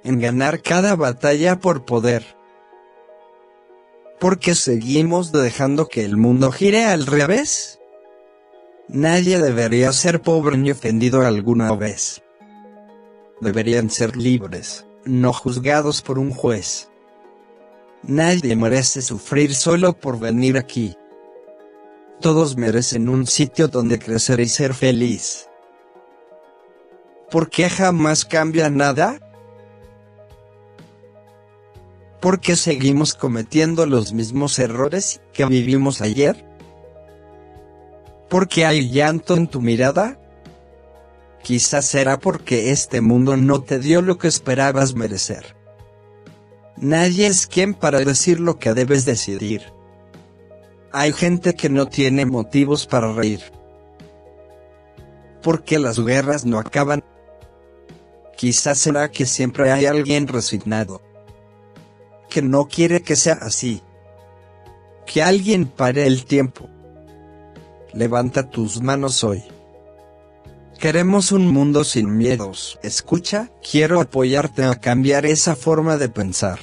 En 0.02 0.18
ganar 0.18 0.60
cada 0.60 0.96
batalla 0.96 1.60
por 1.60 1.84
poder. 1.84 2.36
¿Por 4.18 4.40
qué 4.40 4.56
seguimos 4.56 5.30
dejando 5.30 5.86
que 5.86 6.04
el 6.04 6.16
mundo 6.16 6.50
gire 6.50 6.86
al 6.86 7.06
revés? 7.06 7.78
Nadie 8.88 9.38
debería 9.38 9.92
ser 9.92 10.20
pobre 10.20 10.56
ni 10.56 10.72
ofendido 10.72 11.24
alguna 11.24 11.72
vez. 11.76 12.24
Deberían 13.40 13.88
ser 13.88 14.16
libres, 14.16 14.84
no 15.04 15.32
juzgados 15.32 16.02
por 16.02 16.18
un 16.18 16.32
juez. 16.32 16.88
Nadie 18.04 18.56
merece 18.56 19.00
sufrir 19.00 19.54
solo 19.54 19.92
por 19.92 20.18
venir 20.18 20.58
aquí. 20.58 20.96
Todos 22.20 22.56
merecen 22.56 23.08
un 23.08 23.26
sitio 23.26 23.68
donde 23.68 24.00
crecer 24.00 24.40
y 24.40 24.48
ser 24.48 24.74
feliz. 24.74 25.48
¿Por 27.30 27.48
qué 27.48 27.70
jamás 27.70 28.24
cambia 28.24 28.70
nada? 28.70 29.20
¿Por 32.20 32.40
qué 32.40 32.56
seguimos 32.56 33.14
cometiendo 33.14 33.86
los 33.86 34.12
mismos 34.12 34.58
errores 34.58 35.20
que 35.32 35.44
vivimos 35.46 36.00
ayer? 36.00 36.44
¿Por 38.28 38.48
qué 38.48 38.66
hay 38.66 38.90
llanto 38.90 39.34
en 39.34 39.46
tu 39.46 39.60
mirada? 39.60 40.18
Quizás 41.42 41.86
será 41.86 42.18
porque 42.18 42.72
este 42.72 43.00
mundo 43.00 43.36
no 43.36 43.62
te 43.62 43.78
dio 43.78 44.02
lo 44.02 44.18
que 44.18 44.28
esperabas 44.28 44.94
merecer. 44.94 45.61
Nadie 46.76 47.26
es 47.26 47.46
quien 47.46 47.74
para 47.74 48.00
decir 48.00 48.40
lo 48.40 48.58
que 48.58 48.74
debes 48.74 49.04
decidir. 49.04 49.72
Hay 50.92 51.12
gente 51.12 51.54
que 51.54 51.68
no 51.68 51.86
tiene 51.86 52.26
motivos 52.26 52.86
para 52.86 53.12
reír. 53.12 53.40
Porque 55.42 55.78
las 55.78 55.98
guerras 55.98 56.44
no 56.44 56.58
acaban. 56.58 57.04
Quizás 58.36 58.78
será 58.78 59.10
que 59.10 59.26
siempre 59.26 59.70
hay 59.70 59.86
alguien 59.86 60.28
resignado. 60.28 61.00
Que 62.28 62.42
no 62.42 62.66
quiere 62.66 63.02
que 63.02 63.16
sea 63.16 63.34
así. 63.34 63.82
Que 65.06 65.22
alguien 65.22 65.66
pare 65.66 66.06
el 66.06 66.24
tiempo. 66.24 66.68
Levanta 67.92 68.50
tus 68.50 68.80
manos 68.82 69.22
hoy. 69.24 69.42
Queremos 70.78 71.30
un 71.30 71.46
mundo 71.48 71.84
sin 71.84 72.16
miedos. 72.16 72.78
Escucha, 72.82 73.50
quiero 73.68 74.00
apoyarte 74.00 74.64
a 74.64 74.74
cambiar 74.74 75.26
esa 75.26 75.54
forma 75.54 75.96
de 75.96 76.08
pensar. 76.08 76.58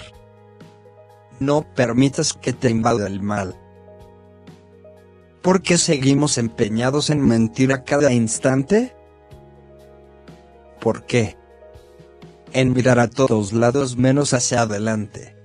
No 1.39 1.65
permitas 1.73 2.33
que 2.33 2.51
te 2.51 2.69
invada 2.69 3.07
el 3.07 3.21
mal. 3.21 3.55
¿Por 5.41 5.61
qué 5.61 5.77
seguimos 5.77 6.37
empeñados 6.37 7.09
en 7.09 7.25
mentir 7.25 7.71
a 7.71 7.85
cada 7.85 8.11
instante? 8.11 8.93
¿Por 10.81 11.05
qué? 11.05 11.37
En 12.51 12.73
mirar 12.73 12.99
a 12.99 13.09
todos 13.09 13.53
lados 13.53 13.95
menos 13.95 14.33
hacia 14.33 14.61
adelante. 14.61 15.35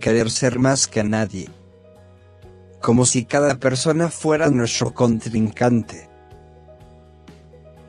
Querer 0.00 0.30
ser 0.30 0.58
más 0.58 0.86
que 0.86 1.02
nadie. 1.02 1.48
Como 2.82 3.06
si 3.06 3.24
cada 3.24 3.58
persona 3.58 4.10
fuera 4.10 4.50
nuestro 4.50 4.92
contrincante. 4.92 6.13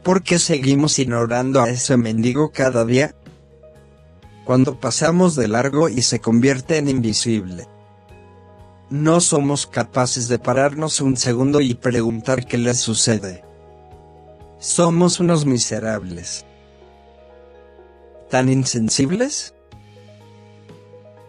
¿Por 0.06 0.22
qué 0.22 0.38
seguimos 0.38 1.00
ignorando 1.00 1.64
a 1.64 1.70
ese 1.72 1.98
mendigo 1.98 2.52
cada 2.52 2.86
día? 2.86 3.16
Cuando 4.46 4.80
pasamos 4.80 5.36
de 5.36 5.48
largo 5.48 5.90
y 5.90 6.04
se 6.04 6.20
convierte 6.20 6.78
en 6.78 6.90
invisible. 6.90 7.68
No 8.92 9.20
somos 9.20 9.66
capaces 9.66 10.28
de 10.28 10.38
pararnos 10.38 11.02
un 11.02 11.18
segundo 11.18 11.60
y 11.60 11.74
preguntar 11.74 12.46
qué 12.46 12.60
le 12.60 12.76
sucede. 12.76 13.44
Somos 14.60 15.20
unos 15.20 15.48
miserables. 15.48 16.46
¿Tan 18.30 18.50
insensibles? 18.50 19.56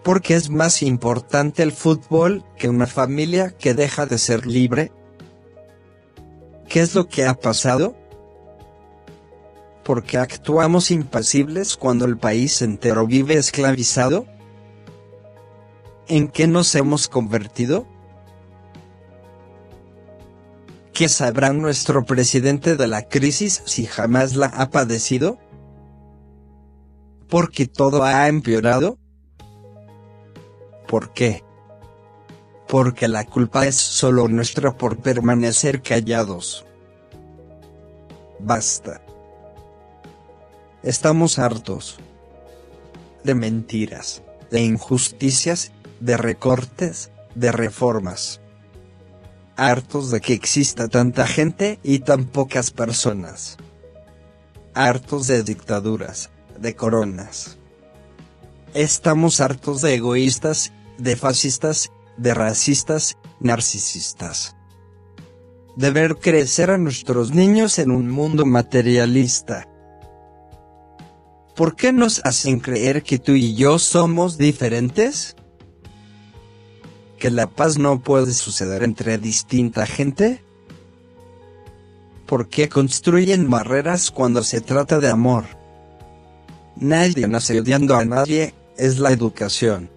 ¿Por 0.05 0.21
qué 0.21 0.35
es 0.35 0.51
más 0.51 0.83
importante 0.83 1.63
el 1.63 1.73
fútbol 1.73 2.45
que 2.59 2.69
una 2.69 2.87
familia 2.87 3.53
que 3.53 3.73
deja 3.73 4.05
de 4.05 4.19
ser 4.19 4.47
libre? 4.47 4.93
¿Qué 6.69 6.81
es 6.81 6.95
lo 6.95 7.09
que 7.09 7.25
ha 7.25 7.33
pasado? 7.33 7.97
¿Por 9.87 10.03
qué 10.03 10.19
actuamos 10.19 10.91
impasibles 10.91 11.77
cuando 11.77 12.05
el 12.05 12.19
país 12.19 12.61
entero 12.61 13.07
vive 13.07 13.35
esclavizado? 13.35 14.27
¿En 16.09 16.29
qué 16.29 16.47
nos 16.49 16.75
hemos 16.75 17.09
convertido? 17.09 17.87
¿Qué 20.93 21.09
sabrá 21.09 21.53
nuestro 21.53 22.05
presidente 22.05 22.77
de 22.77 22.87
la 22.89 23.09
crisis 23.09 23.63
si 23.65 23.87
jamás 23.87 24.35
la 24.35 24.47
ha 24.47 24.71
padecido? 24.71 25.39
¿Porque 27.29 27.67
todo 27.67 28.03
ha 28.03 28.27
empeorado? 28.29 28.99
¿Por 30.89 31.13
qué? 31.13 31.47
porque 32.67 33.07
la 33.09 33.25
culpa 33.25 33.67
es 33.67 33.77
solo 33.77 34.29
nuestra 34.29 34.77
por 34.77 34.99
permanecer 34.99 35.83
callados. 35.83 36.65
Basta. 38.41 39.06
Estamos 40.87 41.41
hartos 41.41 41.99
de 43.25 43.35
mentiras, 43.35 44.23
de 44.53 44.61
injusticias, 44.63 45.73
de 45.99 46.17
recortes, 46.17 47.11
de 47.35 47.51
reformas. 47.51 48.41
Hartos 49.57 50.13
de 50.13 50.21
que 50.21 50.33
exista 50.33 50.87
tanta 50.87 51.27
gente 51.27 51.81
y 51.83 51.99
tan 51.99 52.25
pocas 52.27 52.71
personas. 52.71 53.57
Hartos 54.75 55.27
de 55.27 55.43
dictaduras, 55.43 56.31
de 56.57 56.77
coronas. 56.77 57.59
Estamos 58.73 59.41
hartos 59.41 59.83
de 59.83 59.95
egoístas, 59.95 60.73
de 60.99 61.17
fascistas, 61.17 61.91
de 62.17 62.33
racistas, 62.33 63.19
narcisistas. 63.41 64.55
De 65.75 65.91
ver 65.91 66.15
crecer 66.15 66.71
a 66.71 66.79
nuestros 66.79 67.33
niños 67.33 67.81
en 67.81 67.91
un 67.91 68.09
mundo 68.09 68.47
materialista. 68.47 69.67
¿Por 71.57 71.75
qué 71.75 71.91
nos 71.91 72.21
hacen 72.25 72.61
creer 72.61 73.03
que 73.03 73.19
tú 73.19 73.33
y 73.33 73.55
yo 73.55 73.79
somos 73.79 74.37
diferentes? 74.37 75.37
¿Que 77.19 77.31
la 77.31 77.47
paz 77.47 77.79
no 77.79 78.03
puede 78.03 78.35
suceder 78.35 78.83
entre 78.83 79.17
distinta 79.17 79.87
gente? 79.87 80.45
¿Por 82.27 82.49
qué 82.49 82.69
construyen 82.69 83.49
barreras 83.49 84.11
cuando 84.11 84.45
se 84.45 84.61
trata 84.61 84.99
de 84.99 85.09
amor? 85.09 85.45
Nadie 86.77 87.27
nace 87.27 87.59
odiando 87.59 87.97
a 87.97 88.05
nadie, 88.05 88.53
es 88.77 88.99
la 88.99 89.11
educación. 89.11 89.89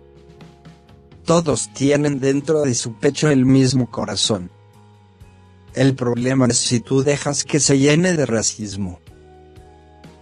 Todos 1.26 1.74
tienen 1.74 2.22
dentro 2.22 2.62
de 2.62 2.74
su 2.74 2.93
pecho 2.93 3.30
el 3.30 3.45
mismo 3.45 3.91
corazón. 3.91 4.49
El 5.74 5.93
problema 5.93 6.45
es 6.47 6.57
si 6.57 6.80
tú 6.80 7.03
dejas 7.03 7.43
que 7.43 7.60
se 7.60 7.78
llene 7.78 8.14
de 8.14 8.26
racismo. 8.26 9.01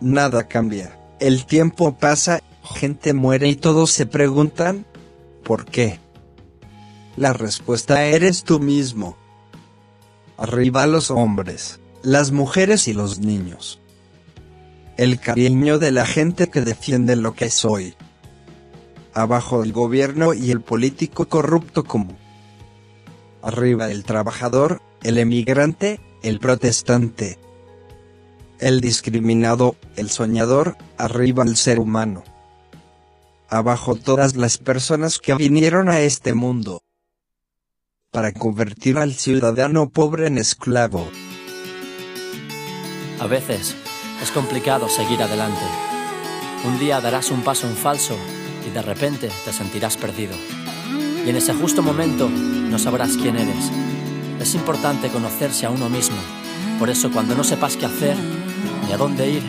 Nada 0.02 0.48
cambia. 0.48 0.97
El 1.20 1.46
tiempo 1.46 1.98
pasa, 1.98 2.44
gente 2.64 3.14
muere 3.14 3.50
y 3.50 3.56
todos 3.56 3.92
se 3.92 4.06
preguntan, 4.06 4.86
¿por 5.44 5.66
qué? 5.66 6.00
La 7.16 7.34
respuesta 7.34 8.06
eres 8.06 8.44
tú 8.44 8.60
mismo. 8.60 9.18
Arriba 10.38 10.86
los 10.86 11.10
hombres, 11.10 11.80
las 12.04 12.32
mujeres 12.32 12.88
y 12.88 12.94
los 12.94 13.18
niños. 13.18 13.80
El 14.98 15.20
cariño 15.20 15.80
de 15.80 15.92
la 15.92 16.06
gente 16.06 16.50
que 16.50 16.62
defiende 16.62 17.16
lo 17.16 17.34
que 17.34 17.50
soy. 17.50 17.96
Abajo 19.16 19.64
el 19.64 19.74
gobierno 19.74 20.36
y 20.36 20.52
el 20.52 20.62
político 20.62 21.28
corrupto 21.28 21.84
como. 21.84 22.16
Arriba 23.42 23.90
el 23.90 24.04
trabajador, 24.04 24.84
el 25.02 25.18
emigrante, 25.18 26.00
el 26.22 26.40
protestante. 26.40 27.40
El 28.60 28.82
discriminado, 28.82 29.76
el 29.98 30.10
soñador, 30.10 30.78
arriba 30.98 31.44
el 31.44 31.56
ser 31.58 31.80
humano. 31.80 32.24
Abajo 33.50 33.94
todas 33.96 34.36
las 34.36 34.58
personas 34.58 35.20
que 35.20 35.36
vinieron 35.36 35.90
a 35.90 36.00
este 36.00 36.34
mundo. 36.34 36.82
Para 38.12 38.32
convertir 38.32 38.98
al 38.98 39.14
ciudadano 39.14 39.90
pobre 39.90 40.26
en 40.26 40.40
esclavo. 40.40 41.08
A 43.20 43.28
veces 43.28 43.76
es 44.24 44.32
complicado 44.32 44.90
seguir 44.90 45.22
adelante. 45.22 45.62
Un 46.66 46.80
día 46.80 47.00
darás 47.00 47.30
un 47.30 47.44
paso 47.44 47.68
en 47.68 47.76
falso 47.76 48.18
y 48.68 48.72
de 48.72 48.82
repente 48.82 49.30
te 49.46 49.54
sentirás 49.54 49.98
perdido. 49.98 50.34
Y 51.24 51.30
en 51.30 51.36
ese 51.36 51.54
justo 51.54 51.84
momento 51.84 52.28
no 52.28 52.80
sabrás 52.80 53.18
quién 53.18 53.36
eres. 53.36 53.72
Es 54.42 54.56
importante 54.56 55.10
conocerse 55.10 55.68
a 55.68 55.70
uno 55.70 55.90
mismo. 55.90 56.18
Por 56.80 56.90
eso 56.90 57.12
cuando 57.12 57.36
no 57.36 57.44
sepas 57.44 57.78
qué 57.78 57.86
hacer 57.86 58.18
ni 58.88 58.94
a 58.94 58.98
dónde 58.98 59.30
ir, 59.30 59.44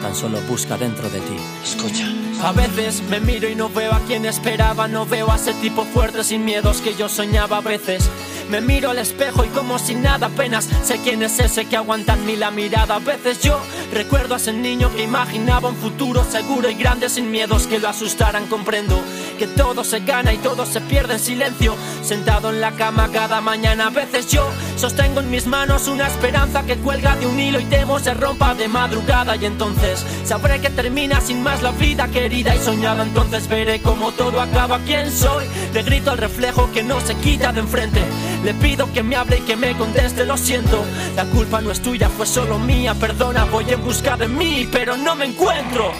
tan 0.00 0.14
solo 0.14 0.40
busca 0.48 0.76
dentro 0.76 1.10
de 1.10 1.20
ti. 1.20 1.36
Escucha. 1.64 2.06
A 2.42 2.52
veces 2.52 3.02
me 3.10 3.20
miro 3.20 3.48
y 3.48 3.54
no 3.54 3.68
veo 3.68 3.92
a 3.92 4.00
quien 4.00 4.24
esperaba, 4.24 4.88
no 4.88 5.04
veo 5.04 5.30
a 5.30 5.36
ese 5.36 5.52
tipo 5.54 5.84
fuerte 5.84 6.24
sin 6.24 6.44
miedos 6.44 6.80
que 6.80 6.94
yo 6.94 7.08
soñaba 7.08 7.58
a 7.58 7.60
veces. 7.60 8.08
Me 8.48 8.60
miro 8.60 8.90
al 8.90 8.98
espejo 8.98 9.44
y 9.44 9.48
como 9.48 9.78
si 9.78 9.94
nada 9.94 10.26
apenas 10.28 10.68
sé 10.84 10.98
quién 11.04 11.22
es 11.22 11.38
ese 11.38 11.66
que 11.66 11.76
aguanta 11.76 12.14
en 12.14 12.26
mí 12.26 12.36
la 12.36 12.50
mirada. 12.50 12.96
A 12.96 12.98
veces 12.98 13.42
yo 13.42 13.60
recuerdo 13.92 14.34
a 14.34 14.38
ese 14.38 14.52
niño 14.52 14.90
que 14.96 15.04
imaginaba 15.04 15.68
un 15.68 15.76
futuro 15.76 16.24
seguro 16.24 16.70
y 16.70 16.74
grande 16.74 17.08
sin 17.08 17.30
miedos 17.30 17.66
que 17.66 17.78
lo 17.78 17.88
asustaran. 17.88 18.46
Comprendo 18.46 19.00
que 19.40 19.46
todo 19.46 19.84
se 19.84 20.00
gana 20.00 20.34
y 20.34 20.36
todo 20.36 20.66
se 20.66 20.82
pierde 20.82 21.14
en 21.14 21.18
silencio. 21.18 21.74
Sentado 22.02 22.50
en 22.50 22.60
la 22.60 22.72
cama 22.72 23.08
cada 23.10 23.40
mañana. 23.40 23.86
A 23.86 23.90
veces 23.90 24.26
yo 24.30 24.46
sostengo 24.76 25.20
en 25.20 25.30
mis 25.30 25.46
manos 25.46 25.88
una 25.88 26.08
esperanza 26.08 26.62
que 26.64 26.76
cuelga 26.76 27.16
de 27.16 27.26
un 27.26 27.40
hilo 27.40 27.58
y 27.58 27.64
temo 27.64 27.98
se 27.98 28.12
rompa 28.12 28.54
de 28.54 28.68
madrugada. 28.68 29.36
Y 29.36 29.46
entonces 29.46 30.04
sabré 30.24 30.60
que 30.60 30.68
termina 30.68 31.22
sin 31.22 31.42
más 31.42 31.62
la 31.62 31.70
vida 31.70 32.08
querida 32.08 32.54
y 32.54 32.58
soñada. 32.58 33.02
Entonces 33.02 33.48
veré 33.48 33.80
cómo 33.80 34.12
todo 34.12 34.42
acaba. 34.42 34.78
¿Quién 34.80 35.10
soy? 35.10 35.46
Le 35.72 35.84
grito 35.84 36.10
al 36.10 36.18
reflejo 36.18 36.70
que 36.74 36.82
no 36.82 37.00
se 37.00 37.14
quita 37.14 37.50
de 37.50 37.60
enfrente. 37.60 38.02
Le 38.44 38.52
pido 38.52 38.92
que 38.92 39.02
me 39.02 39.16
hable 39.16 39.38
y 39.38 39.40
que 39.40 39.56
me 39.56 39.74
conteste, 39.74 40.26
lo 40.26 40.36
siento. 40.36 40.84
La 41.16 41.24
culpa 41.24 41.62
no 41.62 41.70
es 41.70 41.80
tuya, 41.80 42.10
fue 42.10 42.26
solo 42.26 42.58
mía. 42.58 42.92
Perdona, 42.92 43.46
voy 43.46 43.64
en 43.70 43.82
busca 43.82 44.18
de 44.18 44.28
mí, 44.28 44.68
pero 44.70 44.98
no 44.98 45.14
me 45.14 45.24
encuentro. 45.24 45.94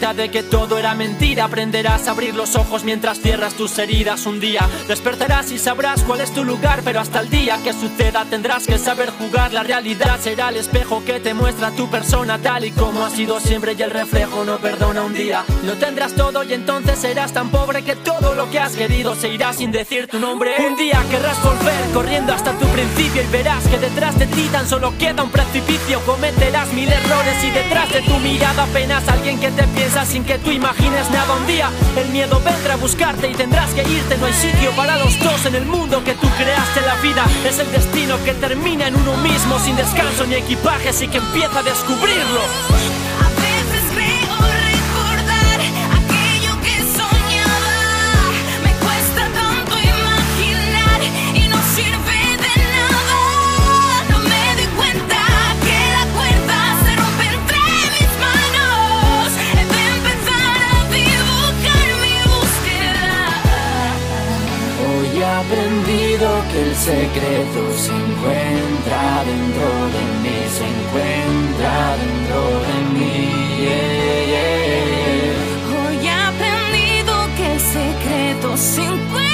De 0.00 0.30
que 0.30 0.42
todo 0.42 0.78
era 0.78 0.94
mentira. 0.94 1.44
Aprenderás 1.44 2.08
a 2.08 2.12
abrir 2.12 2.34
los 2.34 2.56
ojos 2.56 2.84
mientras 2.84 3.20
cierras 3.20 3.52
tus 3.52 3.78
heridas. 3.78 4.24
Un 4.24 4.40
día 4.40 4.66
despertarás 4.88 5.52
y 5.52 5.58
sabrás 5.58 6.02
cuál 6.04 6.22
es 6.22 6.32
tu 6.32 6.42
lugar. 6.42 6.80
Pero 6.82 7.00
hasta 7.00 7.20
el 7.20 7.28
día 7.28 7.58
que 7.62 7.74
suceda 7.74 8.24
tendrás 8.24 8.66
que 8.66 8.78
saber 8.78 9.10
jugar. 9.10 9.52
La 9.52 9.62
realidad 9.62 10.18
será 10.18 10.48
el 10.48 10.56
espejo 10.56 11.04
que 11.04 11.20
te 11.20 11.34
muestra 11.34 11.70
tu 11.72 11.90
persona 11.90 12.38
tal 12.38 12.64
y 12.64 12.70
como 12.70 13.04
ha 13.04 13.10
sido 13.10 13.40
siempre. 13.40 13.74
Y 13.78 13.82
el 13.82 13.90
reflejo 13.90 14.42
no 14.42 14.56
perdona 14.56 15.02
un 15.02 15.12
día. 15.12 15.44
Lo 15.64 15.74
tendrás 15.74 16.14
todo 16.14 16.44
y 16.44 16.54
entonces 16.54 16.98
serás 16.98 17.32
tan 17.34 17.50
pobre 17.50 17.82
que 17.82 17.94
todo 17.94 18.34
lo 18.34 18.50
que 18.50 18.58
has 18.58 18.72
querido 18.72 19.14
se 19.14 19.28
irá 19.28 19.52
sin 19.52 19.70
decir 19.70 20.08
tu 20.08 20.18
nombre. 20.18 20.54
Un 20.66 20.76
día 20.76 21.04
querrás 21.10 21.40
volver 21.42 21.90
corriendo 21.92 22.32
hasta 22.32 22.52
tu 22.52 22.66
principio 22.68 23.22
y 23.22 23.26
verás 23.26 23.62
que 23.68 23.78
detrás 23.78 24.18
de 24.18 24.26
ti 24.26 24.48
tan 24.50 24.66
solo 24.66 24.96
queda 24.98 25.22
un 25.22 25.30
precipicio. 25.30 26.00
Cometerás 26.06 26.72
mil 26.72 26.90
errores 26.90 27.44
y 27.44 27.50
detrás 27.50 27.92
de 27.92 28.00
tu 28.00 28.16
mirada 28.18 28.64
apenas 28.64 29.06
alguien 29.06 29.38
que 29.38 29.50
te 29.50 29.64
piensa 29.64 29.89
sin 29.90 30.24
que 30.24 30.38
tú 30.38 30.50
imagines 30.50 31.10
nada. 31.10 31.34
Un 31.34 31.46
día 31.46 31.68
el 31.96 32.08
miedo 32.10 32.40
vendrá 32.44 32.74
a 32.74 32.76
buscarte 32.76 33.28
y 33.28 33.34
tendrás 33.34 33.70
que 33.70 33.82
irte. 33.82 34.16
No 34.18 34.26
hay 34.26 34.32
sitio 34.32 34.70
para 34.76 34.96
los 34.96 35.18
dos 35.18 35.44
en 35.46 35.56
el 35.56 35.66
mundo 35.66 36.02
que 36.04 36.14
tú 36.14 36.28
creaste. 36.38 36.80
La 36.82 36.94
vida 36.96 37.24
es 37.44 37.58
el 37.58 37.70
destino 37.72 38.16
que 38.24 38.32
termina 38.34 38.86
en 38.86 38.94
uno 38.94 39.16
mismo 39.16 39.58
sin 39.58 39.74
descanso 39.76 40.26
ni 40.26 40.36
equipajes 40.36 41.02
y 41.02 41.08
que 41.08 41.18
empieza 41.18 41.58
a 41.58 41.62
descubrirlo. 41.62 43.19
Aprendido 65.40 66.28
que 66.50 66.62
el 66.62 66.74
secreto 66.76 67.60
se 67.76 67.92
encuentra 67.92 69.24
dentro 69.24 69.68
de 69.94 70.02
mí, 70.22 70.38
se 70.56 70.64
encuentra 70.74 71.74
dentro 72.02 72.40
de 72.66 72.76
mí. 72.94 73.14
Hoy 75.72 75.96
he 76.06 76.16
aprendido 76.32 77.12
que 77.36 77.46
el 77.54 77.60
secreto 77.60 78.56
se 78.56 78.82
encuentra 78.84 79.29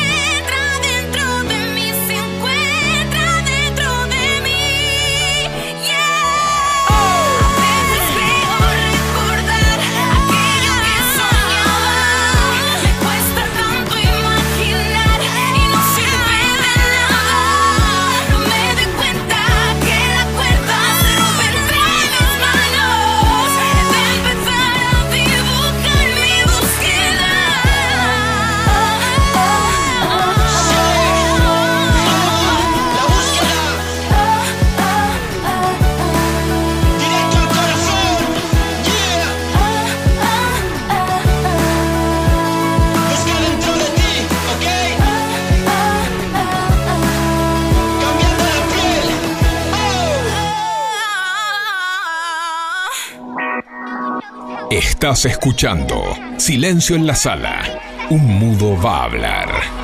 Estás 55.07 55.27
escuchando 55.27 56.03
Silencio 56.37 56.97
en 56.97 57.07
la 57.07 57.15
Sala. 57.15 57.63
Un 58.11 58.27
mudo 58.41 58.77
va 58.83 59.03
a 59.03 59.05
hablar. 59.05 59.76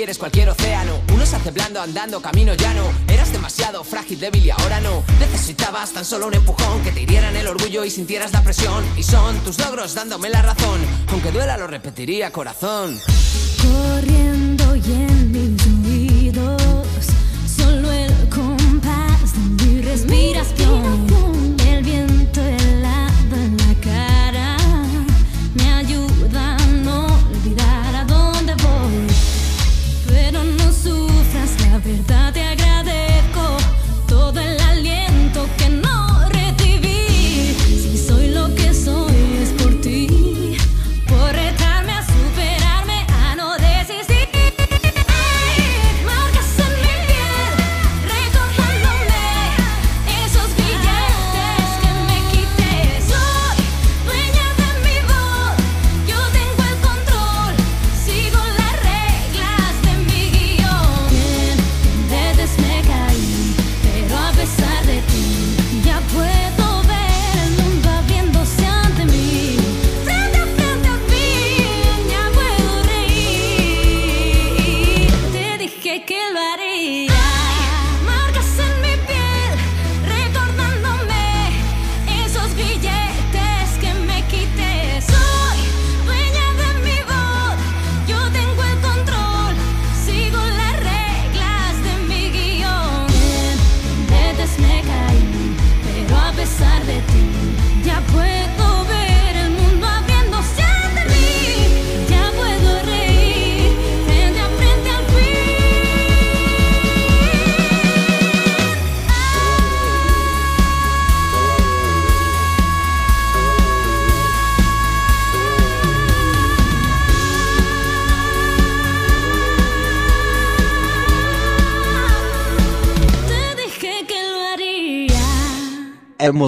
quieres 0.00 0.16
cualquier 0.16 0.48
océano. 0.48 0.94
Uno 1.12 1.26
se 1.26 1.36
hace 1.36 1.50
blando 1.50 1.78
andando 1.78 2.22
camino 2.22 2.54
llano. 2.54 2.84
Eras 3.06 3.32
demasiado 3.32 3.84
frágil, 3.84 4.18
débil 4.18 4.46
y 4.46 4.50
ahora 4.50 4.80
no. 4.80 5.02
Necesitabas 5.18 5.92
tan 5.92 6.06
solo 6.06 6.28
un 6.28 6.32
empujón 6.32 6.82
que 6.82 6.90
te 6.90 7.02
hirieran 7.02 7.36
el 7.36 7.46
orgullo 7.46 7.84
y 7.84 7.90
sintieras 7.90 8.32
la 8.32 8.42
presión. 8.42 8.82
Y 8.96 9.02
son 9.02 9.36
tus 9.40 9.58
logros 9.58 9.94
dándome 9.94 10.30
la 10.30 10.40
razón. 10.40 10.80
Aunque 11.08 11.30
duela, 11.30 11.58
lo 11.58 11.66
repetiría, 11.66 12.32
corazón. 12.32 12.98
Corriendo 13.60 14.74
y 14.74 14.90
en 14.90 15.32
mis 15.32 15.66
oídos, 15.86 16.62
solo 17.54 17.92
el 17.92 18.28
compás 18.30 19.34
de 19.34 19.64
mi 19.66 19.82
respiración. 19.82 21.09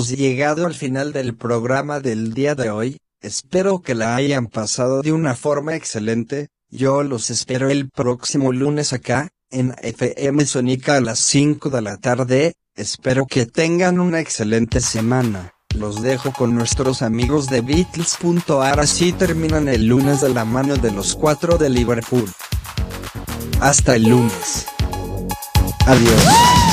hemos 0.02 0.18
llegado 0.18 0.66
al 0.66 0.74
final 0.74 1.12
del 1.12 1.36
programa 1.36 2.00
del 2.00 2.34
día 2.34 2.56
de 2.56 2.70
hoy, 2.70 2.98
espero 3.20 3.82
que 3.82 3.94
la 3.94 4.16
hayan 4.16 4.48
pasado 4.48 5.00
de 5.00 5.12
una 5.12 5.36
forma 5.36 5.76
excelente, 5.76 6.48
yo 6.70 7.04
los 7.04 7.30
espero 7.30 7.70
el 7.70 7.88
próximo 7.88 8.52
lunes 8.52 8.92
acá, 8.92 9.28
en 9.50 9.76
FM 9.80 10.44
Sónica 10.44 10.96
a 10.96 11.00
las 11.00 11.20
5 11.20 11.70
de 11.70 11.82
la 11.82 11.98
tarde, 11.98 12.54
espero 12.74 13.26
que 13.26 13.46
tengan 13.46 14.00
una 14.00 14.18
excelente 14.18 14.80
semana. 14.80 15.52
Los 15.76 16.02
dejo 16.02 16.32
con 16.32 16.56
nuestros 16.56 17.00
amigos 17.00 17.46
de 17.46 17.60
Beatles.ar 17.60 18.80
así 18.80 19.12
terminan 19.12 19.68
el 19.68 19.86
lunes 19.86 20.20
de 20.20 20.30
la 20.30 20.44
mano 20.44 20.76
de 20.76 20.90
los 20.90 21.14
cuatro 21.14 21.58
de 21.58 21.70
Liverpool. 21.70 22.28
Hasta 23.60 23.94
el 23.94 24.02
lunes. 24.02 24.66
Adiós. 25.86 26.71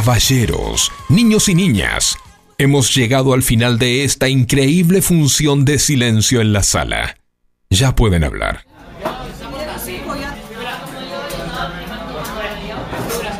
Caballeros, 0.00 0.90
niños 1.10 1.50
y 1.50 1.54
niñas, 1.54 2.16
hemos 2.56 2.94
llegado 2.94 3.34
al 3.34 3.42
final 3.42 3.78
de 3.78 4.02
esta 4.02 4.30
increíble 4.30 5.02
función 5.02 5.66
de 5.66 5.78
silencio 5.78 6.40
en 6.40 6.54
la 6.54 6.62
sala. 6.62 7.18
Ya 7.68 7.94
pueden 7.94 8.24
hablar. 8.24 8.64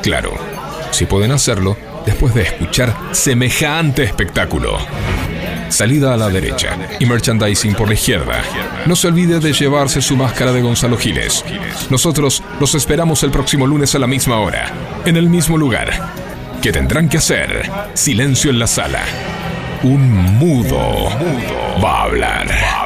Claro, 0.02 0.34
si 0.90 1.06
pueden 1.06 1.32
hacerlo 1.32 1.78
después 2.04 2.34
de 2.34 2.42
escuchar 2.42 2.94
semejante 3.12 4.02
espectáculo. 4.02 4.76
Salida 5.70 6.12
a 6.12 6.16
la 6.18 6.28
derecha 6.28 6.76
y 6.98 7.06
merchandising 7.06 7.74
por 7.74 7.88
la 7.88 7.94
izquierda. 7.94 8.42
No 8.84 8.96
se 8.96 9.08
olvide 9.08 9.40
de 9.40 9.54
llevarse 9.54 10.02
su 10.02 10.14
máscara 10.14 10.52
de 10.52 10.60
Gonzalo 10.60 10.98
Giles. 10.98 11.42
Nosotros 11.88 12.42
los 12.58 12.74
esperamos 12.74 13.22
el 13.22 13.30
próximo 13.30 13.66
lunes 13.66 13.94
a 13.94 13.98
la 13.98 14.06
misma 14.06 14.40
hora, 14.40 14.70
en 15.06 15.16
el 15.16 15.30
mismo 15.30 15.56
lugar. 15.56 16.19
¿Qué 16.62 16.72
tendrán 16.72 17.08
que 17.08 17.16
hacer? 17.16 17.70
Silencio 17.94 18.50
en 18.50 18.58
la 18.58 18.66
sala. 18.66 19.02
Un 19.82 20.36
mudo. 20.38 21.08
Va 21.82 22.00
a 22.00 22.02
hablar. 22.02 22.79